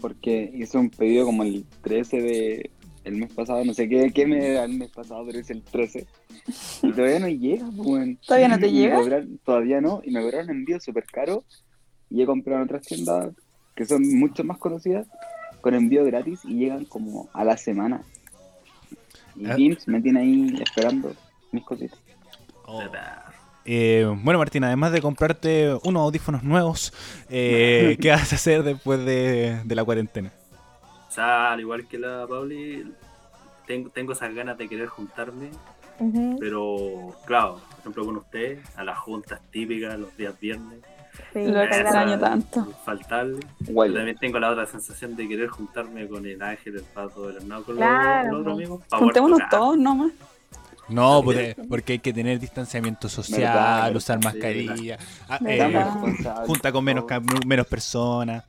[0.00, 2.70] porque hice un pedido como el 13 de
[3.04, 5.62] el mes pasado, no sé qué, qué me da el mes pasado, pero es el
[5.62, 6.06] 13.
[6.82, 8.18] Y todavía no llega, pues, weón.
[8.26, 8.96] ¿Todavía no te Y llega?
[8.98, 11.44] cobraron- todavía no, y me cobraron envío súper caro.
[12.10, 13.30] Y he comprado en otras tiendas
[13.80, 15.06] que son mucho más conocidas
[15.62, 18.02] con envío gratis y llegan como a la semana.
[19.34, 19.76] Y Ah.
[19.86, 21.14] Me tiene ahí esperando
[21.50, 21.98] mis cositas.
[23.64, 26.92] Eh, bueno, Martín, además de comprarte unos audífonos nuevos,
[27.30, 30.30] eh, ¿qué vas a hacer después de, de la cuarentena?
[31.08, 32.92] O sea, al igual que la Pauli,
[33.66, 35.48] tengo, tengo esas ganas de querer juntarme,
[36.38, 40.80] pero claro, por ejemplo con ustedes, a las juntas típicas, los días viernes.
[41.32, 42.66] Sí, Lo extraño tanto.
[43.60, 43.94] Yo Guay.
[43.94, 47.62] también tengo la otra sensación de querer juntarme con el Ángel, el Pato, el Hernán,
[47.62, 48.24] con Claro.
[48.24, 48.80] los, los otros amigos.
[48.90, 49.50] Juntémonos tocar.
[49.50, 50.12] todos nomás.
[50.88, 54.98] No, porque, porque hay que tener distanciamiento social, Verdad, usar mascarilla,
[55.28, 55.84] ah, eh,
[56.46, 57.04] junta con menos,
[57.68, 58.44] personas.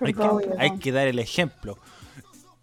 [0.00, 0.28] Hay que,
[0.58, 1.78] hay dar el ejemplo.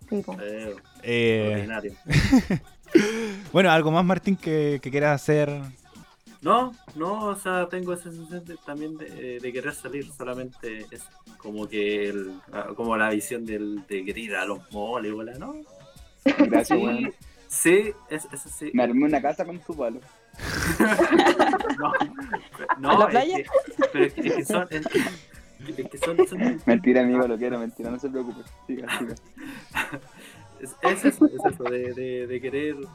[0.10, 0.36] Sí, po.
[0.42, 1.68] Eh, Eh,
[3.54, 5.62] bueno, algo más, Martín, que, que quieras hacer.
[6.46, 11.04] No, no, o sea, tengo esa sensación de- también de, de querer salir, solamente es
[11.38, 15.40] como que el, ah, como la visión del, de querer ir a los moles.
[15.40, 15.56] ¿no?
[16.24, 17.14] Gracias, Sí, weón.
[17.48, 18.70] sí, es, es así.
[18.76, 20.00] Me armé una casa con tu palo.
[21.80, 21.92] No,
[22.80, 23.38] no, ¿En la es playa?
[23.38, 23.46] que-
[23.92, 27.38] pero es que, es que son, es que, es que son, son- Mentira, amigo, lo
[27.38, 28.42] quiero, mentira, no se preocupe.
[28.68, 29.16] Siga, siga.
[30.62, 32.88] es, es eso, es eso, de, de, de querer eh,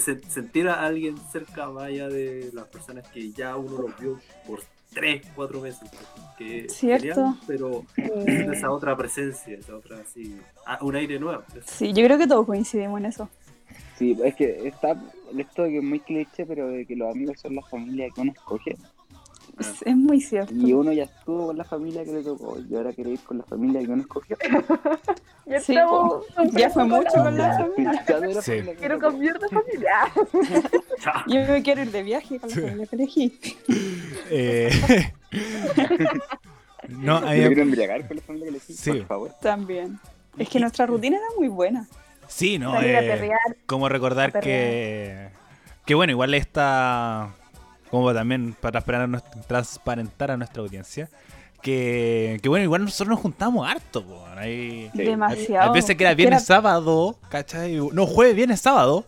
[0.00, 4.60] sentir a alguien cerca allá de las personas que ya uno los vio por
[4.92, 5.88] tres, cuatro meses.
[6.38, 7.06] Que Cierto.
[7.14, 8.02] genial, pero Sí.
[8.52, 10.36] esa otra presencia, esa otra así,
[10.80, 11.42] un aire nuevo.
[11.66, 13.28] Sí, yo creo que todos coincidimos en eso.
[13.98, 15.00] Sí, es que está
[15.36, 18.32] esto que es muy cliché, pero de que los amigos son la familia que uno
[18.32, 18.76] escoge.
[19.58, 20.54] Es, es muy cierto.
[20.54, 23.38] Y uno ya estuvo con la familia que le tocó, y ahora quiere ir con
[23.38, 24.36] la familia que uno escogió.
[25.50, 28.40] Ya Sí, estamos Ya fue mucho con la familia.
[28.40, 28.62] Sí.
[28.78, 29.96] Quiero cambiar de familia.
[31.26, 33.38] Yo me quiero ir de viaje con la familia que elegí.
[34.30, 34.70] Eh,
[36.88, 38.92] no, quiero embriagar con la familia que elegí, Sí.
[38.92, 39.32] por favor.
[39.40, 39.98] También.
[40.38, 41.86] Es que nuestra rutina era muy buena.
[42.28, 42.80] sí, no.
[42.80, 43.38] Eh, perrear.
[43.66, 45.30] como recordar a que.
[45.84, 47.30] Que bueno, igual está.
[47.90, 51.08] Como también para transparentar a nuestra, transparentar a nuestra audiencia.
[51.62, 55.02] Que, que bueno, igual nosotros nos juntamos harto, po, Hay, Sí.
[55.02, 55.68] Demasiado.
[55.68, 57.76] hay veces que era viernes, sábado, ¿cachai?
[57.92, 59.04] No, jueves, viernes, sábado.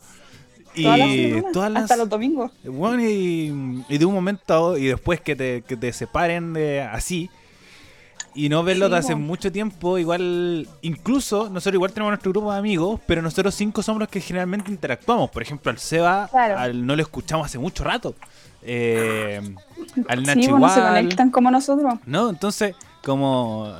[0.74, 1.82] Y Todas las semanas, todas las.
[1.84, 2.50] Hasta los domingos.
[2.64, 6.52] Bueno, y, y de un momento a o- y después que te, que te separen
[6.54, 7.28] de así
[8.34, 12.50] y no verlo Sí, de hace mucho tiempo, igual, incluso nosotros igual tenemos nuestro grupo
[12.52, 15.28] de amigos, pero nosotros cinco somos los que generalmente interactuamos.
[15.30, 16.58] Por ejemplo, al Seba Claro.
[16.58, 18.14] al, no lo escuchamos hace mucho rato.
[18.62, 19.40] Eh,
[20.08, 20.94] al Nacho Sí, bueno, se igual.
[21.02, 21.94] conectan como nosotros.
[22.06, 22.30] ¿No?
[22.30, 23.74] Entonces, como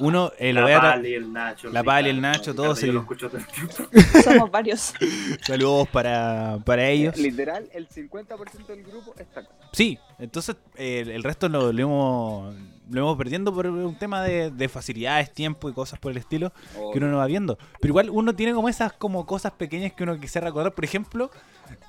[0.00, 1.68] uno eh, lo La tra- Pali, el Nacho.
[1.70, 3.06] La Pali, el Nacho, todos tiempo.
[4.24, 4.94] Somos varios.
[5.46, 7.16] saludos para, para ellos.
[7.16, 9.50] Literal, el 50% del grupo está acá.
[9.72, 12.54] Sí, entonces eh, el, el resto lo, lo hemos,
[12.90, 16.52] lo hemos perdiendo por un tema de, de facilidades, tiempo y cosas por el estilo
[16.92, 17.58] que uno no va viendo.
[17.80, 20.72] Pero igual uno tiene como esas como cosas pequeñas que uno quisiera recordar.
[20.72, 21.30] Por ejemplo,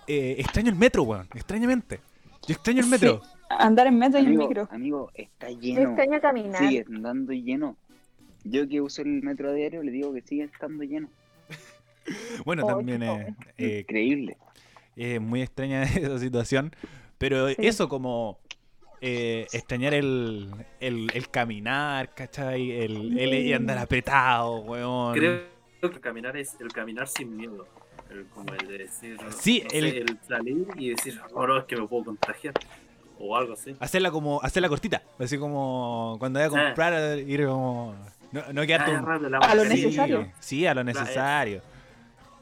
[0.07, 1.27] eh, extraño el metro, weón.
[1.33, 2.01] Extrañamente.
[2.47, 3.21] Yo extraño el metro.
[3.23, 4.67] Sí, andar en metro y en micro.
[4.71, 5.81] amigo, está Yo lleno.
[5.81, 6.59] extraño caminar.
[6.67, 7.77] Sigue andando lleno.
[8.43, 11.09] Yo que uso el metro a diario le digo que sigue estando lleno.
[12.45, 14.37] Bueno, Oh, también es eh, Increíble.
[14.95, 16.75] es muy extraña esa situación.
[17.17, 17.55] Pero Sí.
[17.59, 18.39] eso como
[18.99, 20.49] eh, extrañar el,
[20.81, 22.71] el, el caminar, ¿cachai?
[22.71, 25.13] El, el, el andar apretado, weón.
[25.13, 25.41] Creo
[25.79, 27.65] que el caminar es el caminar sin miedo.
[28.13, 31.65] El, como el de decir, Sí, no sé, el- salir y decir, oh, no, es
[31.65, 32.53] que me puedo contagiar.
[33.19, 33.75] O algo así.
[33.79, 36.65] Hacerla como, hacerla cortita, así como cuando vaya a Ah.
[36.67, 37.95] comprar, ir como.
[38.31, 40.31] No, no quedarte Ah, un- rápido, la A lo necesario.
[40.39, 41.61] Sí, a lo Claro, necesario.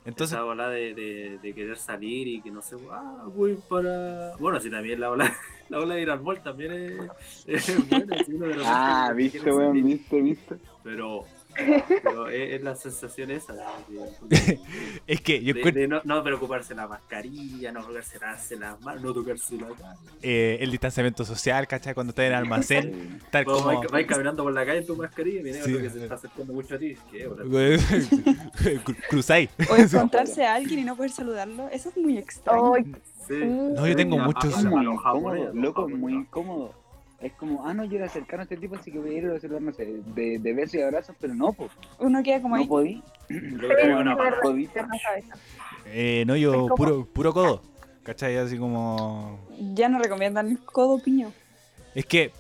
[0.04, 4.36] Entonces, Esa ola de, de, de querer salir y que no sé, ah, voy para.
[4.40, 5.32] Bueno, sí, también la ola,
[5.70, 8.24] la ola de ir al mall también es, es buena.
[8.24, 10.56] sí, uno de repente Ah, viste, weón, viste, viste.
[10.84, 11.26] Pero,
[12.04, 13.54] pero es, es la sensación esa.
[13.54, 14.60] de-
[15.08, 19.56] es que yo de, no, no preocuparse la mascarilla, no tocarse las manos, no tocarse
[19.58, 19.96] la cara.
[20.22, 21.94] eh, el distanciamiento social, ¿cachai?
[21.94, 23.44] Cuando estás en el almacén, Sí.
[23.46, 23.80] Vos como.
[23.80, 25.74] vais, vais caminando por la calle en tu mascarilla y viene Sí.
[25.78, 26.96] que se está acercando mucho a ti.
[29.10, 29.50] Cruzáis.
[29.70, 31.68] O encontrarse a alguien y no poder saludarlo.
[31.70, 32.74] Eso es muy extraño.
[33.28, 33.36] Sí.
[33.46, 34.54] No, yo tengo Ah, muchos.
[34.56, 36.74] ah, Es ah, loco, muy incómodo.
[37.22, 39.28] Es como, ah, no, yo era cercano a este tipo, así que voy a ir
[39.30, 41.70] a saludar, no sé, de, de besos y abrazos, pero no, po,
[42.00, 42.68] Uno queda como no ahí.
[42.68, 43.04] podí.
[44.10, 44.66] Eso.
[45.86, 47.62] Eh, no, yo puro, puro codo.
[48.04, 48.38] ¿Cachai?
[48.38, 49.40] Así como.
[49.74, 51.32] Ya no recomiendan el codo piño.
[51.94, 52.32] Es que.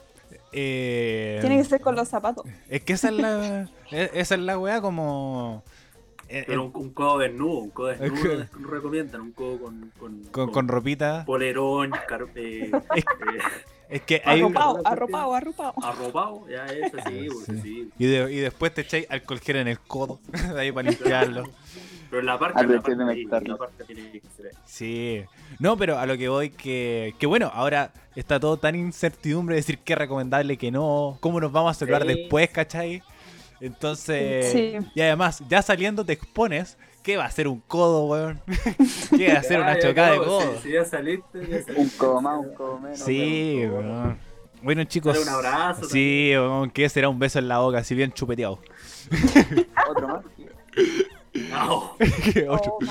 [0.53, 2.45] Eh, Tiene que ser con los zapatos.
[2.67, 3.69] Es que esa es la.
[3.91, 5.63] e- esa es la weá como.
[6.27, 9.59] eh, Pero eh, un, un codo desnudo, un codo Es desnudo no recomiendan, un codo
[9.59, 11.25] con, con, con, con ropita.
[11.25, 12.71] polerón, car- Es- eh,
[13.91, 14.39] Es que hay.
[14.41, 15.73] Arropado, arropado, arropado.
[15.83, 17.61] arropado, ya eso sí, porque Sí.
[17.61, 17.89] sí.
[17.99, 20.19] Y, de- y después te echáis alcohol gel en el codo.
[20.55, 21.43] de ahí para limpiarlo.
[22.09, 23.41] Pero en la parte, la pero tiene parte, que ahí, estar.
[23.43, 24.51] en la parte tiene que ser ahí.
[24.65, 25.23] Sí.
[25.59, 29.61] No, pero a lo que voy que, que bueno, ahora está todo tan incertidumbre de
[29.61, 32.07] decir qué es recomendable, que no, cómo nos vamos a salvar Sí.
[32.09, 33.01] después, ¿cachai?
[33.61, 34.77] Entonces, Sí.
[34.95, 38.41] y además, ya saliendo te expones, ¿qué va a ser un codo, weón?
[39.17, 40.55] ¿Qué va a ser una chocada de codo?
[40.57, 41.73] Si, si ya saliste, ya saliste.
[41.75, 42.99] Un codo más, un codo menos.
[42.99, 44.17] Sí, weón.
[44.61, 45.13] Bueno, chicos.
[45.13, 48.59] Dale un abrazo Sí, weón, que será un beso en la boca, así bien chupeteado.
[49.89, 50.23] Otro más.
[51.49, 51.95] No.
[52.49, 52.77] Otro.
[52.79, 52.85] Oh.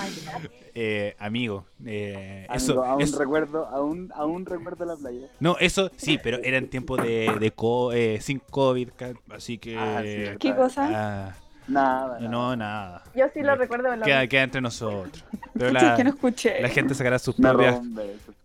[0.74, 5.26] Eh, amigo, eh, Amigo, eso, aún eso- recuerdo, aún, aún recuerdo la playa.
[5.40, 8.88] no, eso sí, pero era en tiempo de, de co- eh, sin COVID,
[9.30, 10.88] así que Ah, sí, ¿Qué cosa?
[10.92, 11.34] ah,
[11.70, 12.28] Nada, nada.
[12.28, 13.94] no nada, Yo sí lo recuerdo.
[13.96, 15.24] lo queda, queda entre nosotros.
[15.54, 16.60] Pero la, que no escuché.
[16.60, 17.80] la gente sacará sus Me propias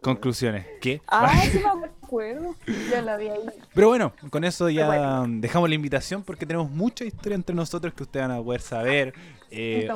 [0.01, 0.65] conclusiones.
[0.81, 1.01] ¿Qué?
[1.07, 2.55] Ah, sí me acuerdo.
[2.67, 3.39] Yo lo vi ahí.
[3.73, 5.25] Pero bueno, con eso ya bueno.
[5.41, 9.13] dejamos la invitación porque tenemos mucha historia entre nosotros que ustedes van a poder saber.
[9.51, 9.87] Eh,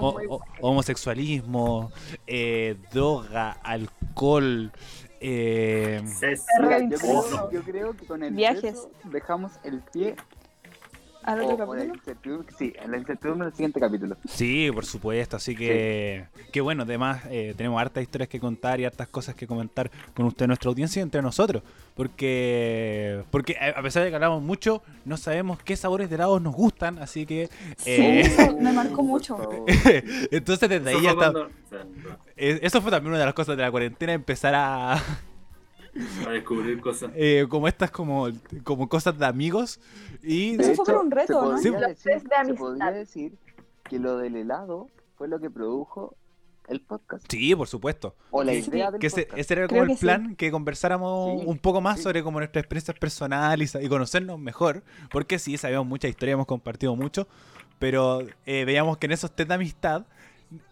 [0.62, 1.92] homosexualismo,
[2.28, 4.72] eh, droga, alcohol.
[5.22, 6.02] Eh,
[6.90, 8.62] Yo creo, yo creo que con el Viajes.
[8.64, 10.16] beso dejamos el pie
[11.32, 11.96] ¿Al otro la capítulo?
[11.96, 14.18] incertidumbre, sí, en la incertidumbre del siguiente capítulo.
[14.28, 15.38] sí, por supuesto.
[15.38, 19.46] Así que, que bueno, además eh, tenemos hartas historias que contar y hartas cosas que
[19.48, 21.62] comentar con usted, nuestra audiencia y entre nosotros.
[21.96, 26.42] Porque, porque a a pesar de que hablamos mucho, no sabemos qué sabores de helados
[26.42, 26.98] nos gustan.
[27.00, 29.38] Así que, Sí, eh, eso me marcó mucho.
[30.32, 31.32] Entonces desde ahí ya está.
[31.32, 31.50] cuando-.
[32.38, 35.02] Eh, Eso fue también una de las cosas de la cuarentena, empezar a,
[36.24, 37.12] Para descubrir cosas.
[37.16, 38.28] eh, como estas como,
[38.64, 39.80] como cosas de amigos.
[40.24, 41.42] Y Eso fue por un reto, ¿no?
[41.52, 41.70] podría Sí.
[41.70, 43.34] Los decir- test de se podría decir
[43.84, 44.88] que lo del helado
[45.18, 46.16] fue lo que produjo
[46.68, 47.26] el podcast.
[47.30, 48.16] sí, por supuesto.
[48.30, 48.66] O la Sí.
[48.70, 50.02] idea del Que ese, ese era Creo como el que sí.
[50.02, 52.04] plan, que conversáramos Sí, un poco más sí.
[52.04, 56.46] sobre como nuestras experiencias personales y, y conocernos mejor, porque sí, sabíamos mucha historia, hemos
[56.46, 57.28] compartido mucho,
[57.80, 60.06] pero eh, veíamos que en esos test de amistad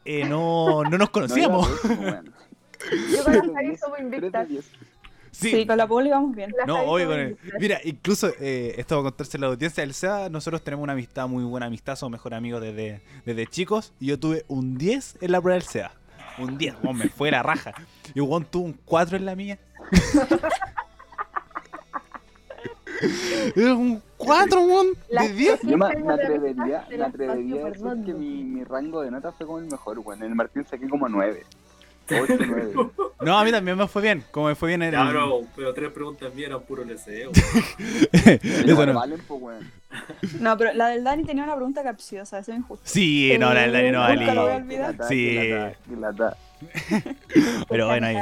[0.05, 1.67] eh, no, no nos No conocíamos.
[1.67, 2.33] pésimo, weón.
[3.11, 4.47] Yo Javi diez, somos invictas.
[5.37, 6.51] Sí, Sí, con la poli vamos bien.
[6.57, 7.37] La no, obvio, con el-.
[7.59, 10.29] Mira, incluso eh, esto va a contarse la audiencia del SEA.
[10.29, 13.93] Nosotros tenemos una amistad, muy buena amistad, somos mejores amigos desde, desde chicos.
[13.99, 15.91] Y yo tuve un 10 en la prueba del SEA.
[16.39, 17.71] Un 10, weón, me fue la raja.
[18.15, 19.59] Y Juan tuvo un 4 en la mía.
[23.55, 25.61] Un 4, weón, Las de 10.
[25.61, 29.35] Yo me, me la atrevería, me atrevería a decir que mi, mi rango de notas
[29.37, 30.23] fue como el mejor, weón.
[30.23, 31.45] En el Martín saqué como 9.
[32.09, 32.73] 8, 9.
[33.19, 34.23] No, a mí también me fue bien.
[34.29, 35.47] Como me fue bien en Ya, el.
[35.55, 37.29] pero, tres preguntas mías eran puro LCD.
[38.67, 38.93] Eso no.
[38.93, 39.71] valen, pues, weón.
[40.39, 42.83] No, pero la del Dani tenía una pregunta capciosa, eso es injusto.
[42.87, 44.87] Sí, no, la del Dani no Nunca lo voy a valía.
[44.89, 45.07] olvidar.
[45.07, 45.49] Sí.
[47.69, 48.17] Pero bueno, ahí.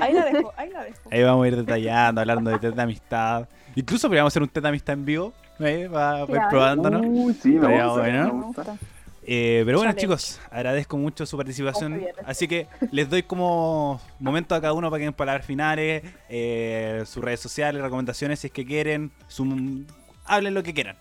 [0.00, 0.98] Ahí la dejo, ahí la dejo.
[1.10, 3.48] Ahí vamos a ir detallando, hablando de test de amistad.
[3.74, 5.88] Incluso podríamos hacer un test de amistad en vivo, ¿eh?
[5.92, 7.02] para ir probándonos.
[7.06, 8.26] Uy, sí, me gusta, bueno.
[8.26, 8.76] me Me gusta.
[9.22, 12.02] Eh, pero bueno, chicos, agradezco mucho su participación.
[12.24, 17.02] Así que les doy como momento a cada uno para que den palabras finales, eh,
[17.06, 19.84] sus redes sociales, recomendaciones si es que quieren, su-
[20.24, 20.96] hablen lo que quieran.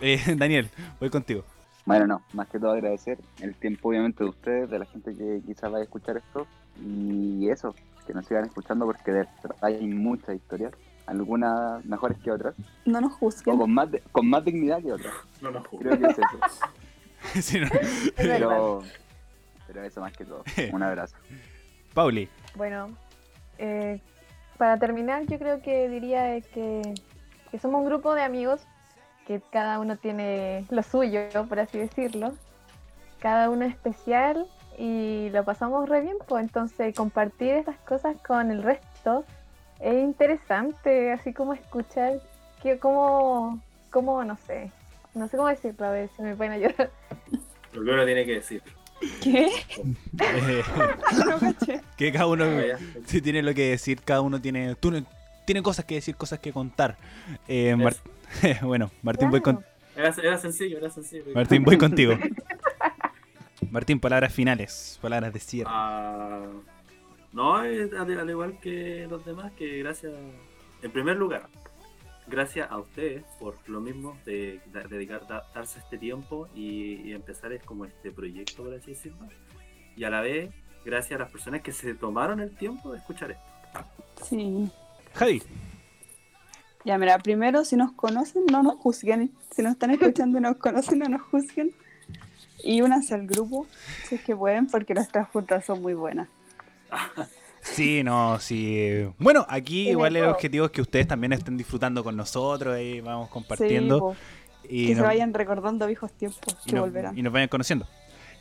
[0.00, 0.68] Eh, Daniel,
[1.00, 1.44] voy contigo.
[1.86, 5.40] Bueno, no, más que todo agradecer el tiempo obviamente de ustedes, de la gente que
[5.46, 6.46] quizás vaya a escuchar esto
[6.84, 7.74] y eso,
[8.06, 9.26] que nos sigan escuchando porque de
[9.62, 10.72] hay muchas historias,
[11.06, 12.54] algunas mejores que otras,
[12.84, 13.56] No nos o juzguen.
[13.56, 15.90] con más, de- con más dignidad que otras, No nos juro.
[15.90, 16.38] creo que es eso,
[17.40, 17.68] Sí, no.
[18.16, 18.82] pero,
[19.66, 21.16] pero eso más que todo, un abrazo.
[21.94, 22.90] Pauli, Bueno,
[23.58, 24.00] eh,
[24.58, 26.82] para terminar, yo creo que diría que,
[27.50, 28.60] que somos un grupo de amigos
[29.26, 32.34] que cada uno tiene lo suyo, por así decirlo.
[33.18, 34.46] Cada uno es especial
[34.78, 39.24] y lo pasamos re bien, pues entonces compartir estas cosas con el resto
[39.80, 42.20] es interesante, así como escuchar
[42.62, 43.60] que como,
[43.90, 44.70] como no sé,
[45.16, 46.90] no sé cómo decirlo, a ver si me pueden ayudar.
[47.72, 48.62] Lo que uno tiene que decir.
[49.22, 49.46] ¿Qué?
[50.22, 50.62] eh,
[51.26, 51.54] No
[51.96, 52.78] que cada uno Vaya.
[53.06, 54.92] sí tiene lo que decir, cada uno tiene, tú,
[55.44, 56.96] tiene cosas que decir, cosas que contar.
[57.48, 57.96] Eh, Mar-
[58.62, 59.64] bueno, Martín, voy con.
[59.96, 61.24] Era, era sencillo, era sencillo.
[61.34, 62.14] Martín, voy contigo.
[63.70, 65.70] Martín, palabras finales, palabras de cierre.
[65.72, 66.44] Ah,
[67.32, 70.12] no, es al, al igual que los demás, que gracias,
[70.82, 71.48] en primer lugar,
[72.26, 77.12] gracias a ustedes por lo mismo de, da- dedicar, da- darse este tiempo y, y
[77.12, 79.26] empezar es como este proyecto, por así decirlo.
[79.96, 80.50] Y a la vez,
[80.84, 83.44] gracias a las personas que se tomaron el tiempo de escuchar esto.
[84.28, 84.70] Sí.
[85.14, 85.42] Javi,
[86.84, 89.32] Ya, mira, primero, si nos conocen, no nos juzguen.
[89.54, 91.72] Si nos están escuchando y nos conocen, no nos juzguen.
[92.62, 93.66] Y únanse al grupo,
[94.08, 96.28] si es que pueden, porque nuestras juntas son muy buenas.
[97.72, 99.06] Sí, no, sí.
[99.18, 103.28] Bueno, aquí igual el objetivo es que ustedes también estén disfrutando con nosotros, ahí vamos
[103.28, 104.14] compartiendo
[104.68, 107.18] y, que se vayan recordando viejos tiempos y que nos- volverán.
[107.18, 107.86] y nos vayan conociendo.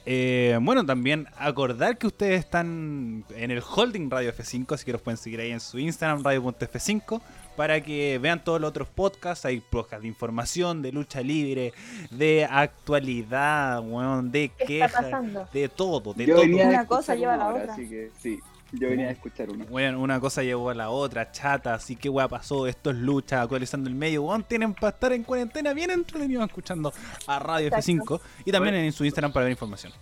[0.07, 5.01] Eh, bueno, también acordar que ustedes están en el Holding Radio F5, así que los
[5.01, 7.21] pueden seguir ahí en su Instagram, radio.f5,
[7.55, 9.45] para que vean todos los otros podcasts.
[9.45, 11.73] Hay podcasts de información, de lucha libre,
[12.11, 15.47] de actualidad, weón, de ¿Qué está quejas, pasando?
[15.51, 16.45] de todo, de Yo todo.
[16.45, 17.73] Una cosa lleva a la hora, otra.
[17.73, 18.39] Así que sí,
[18.79, 19.65] yo venía a escuchar una.
[19.65, 23.41] Bueno, una cosa llevó a la otra, chata, así que weá pasó, esto es lucha,
[23.41, 26.93] actualizando el medio, weón, tienen para estar en cuarentena bien entretenidos escuchando
[27.27, 28.17] a Radio Exacto.
[28.17, 29.93] F5 y también en su Instagram para ver información.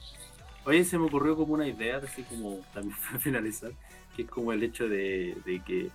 [0.65, 3.71] Oye, se me ocurrió como una idea, así como también para finalizar,
[4.15, 5.89] que es como el hecho de, de que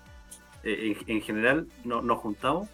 [0.64, 2.68] eh, en, en general no- nos juntamos,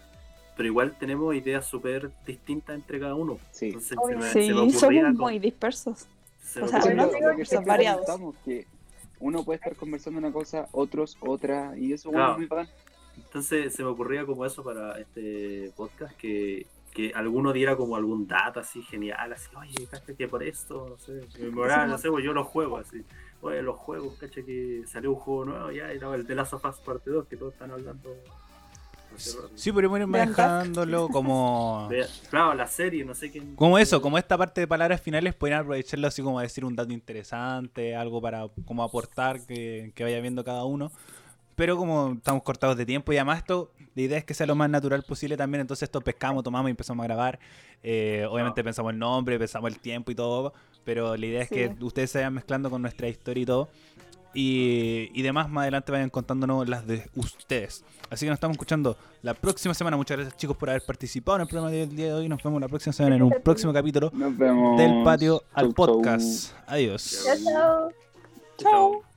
[0.56, 3.38] pero igual tenemos ideas súper distintas entre cada uno.
[3.52, 3.66] Sí.
[3.66, 4.18] Entonces se Obvio.
[4.18, 6.06] me, Sí, se me ocurría somos como- muy dispersos.
[6.42, 8.06] se o sea, no lo que son siempre variados.
[8.44, 8.66] que
[9.24, 12.34] uno puede estar conversando una cosa, otros otra, y eso Claro.
[12.34, 12.74] bueno, es muy bacán.
[13.16, 18.26] Entonces se me ocurría como eso para este podcast, que, que alguno diera como algún
[18.26, 22.22] dato así genial, así, oye, cacha que por esto, no sé, memorar, no sé, pues
[22.22, 23.02] yo los juegos, así,
[23.40, 26.64] oye, los juegos, cacha que salió un juego nuevo, ya, y el de Last of
[26.66, 28.14] Us parte 2, que todos están hablando.
[29.14, 31.86] No Sí, ir Vean manejándolo como...
[31.90, 33.54] de- claro, la serie, no sé quién.
[33.56, 36.74] Como eso, como esta parte de palabras finales, podrían aprovecharlo así como a decir un
[36.76, 40.90] dato interesante, algo para como aportar que, que vaya viendo cada uno.
[41.56, 44.56] Pero como estamos cortados de tiempo y además esto, la idea es que sea lo
[44.56, 47.38] más natural posible también, entonces esto pescamos, tomamos y empezamos a grabar.
[47.82, 50.52] Eh, obviamente pensamos el nombre, pensamos el tiempo y todo,
[50.84, 51.54] pero la idea es Sí.
[51.54, 53.68] que ustedes se vayan mezclando con nuestra historia y todo.
[54.34, 57.84] Y, y demás, más adelante vayan contándonos las de ustedes.
[58.10, 59.96] Así que nos estamos escuchando la próxima semana.
[59.96, 62.28] Muchas gracias, chicos, por haber participado en el programa del día de hoy.
[62.28, 64.76] Nos vemos la próxima semana en un próximo capítulo Nos vemos.
[64.78, 65.86] del patio al Chau, chau.
[65.86, 66.52] podcast.
[66.66, 67.24] Adiós.
[67.24, 67.90] Chao, chao.
[68.58, 69.13] Chao.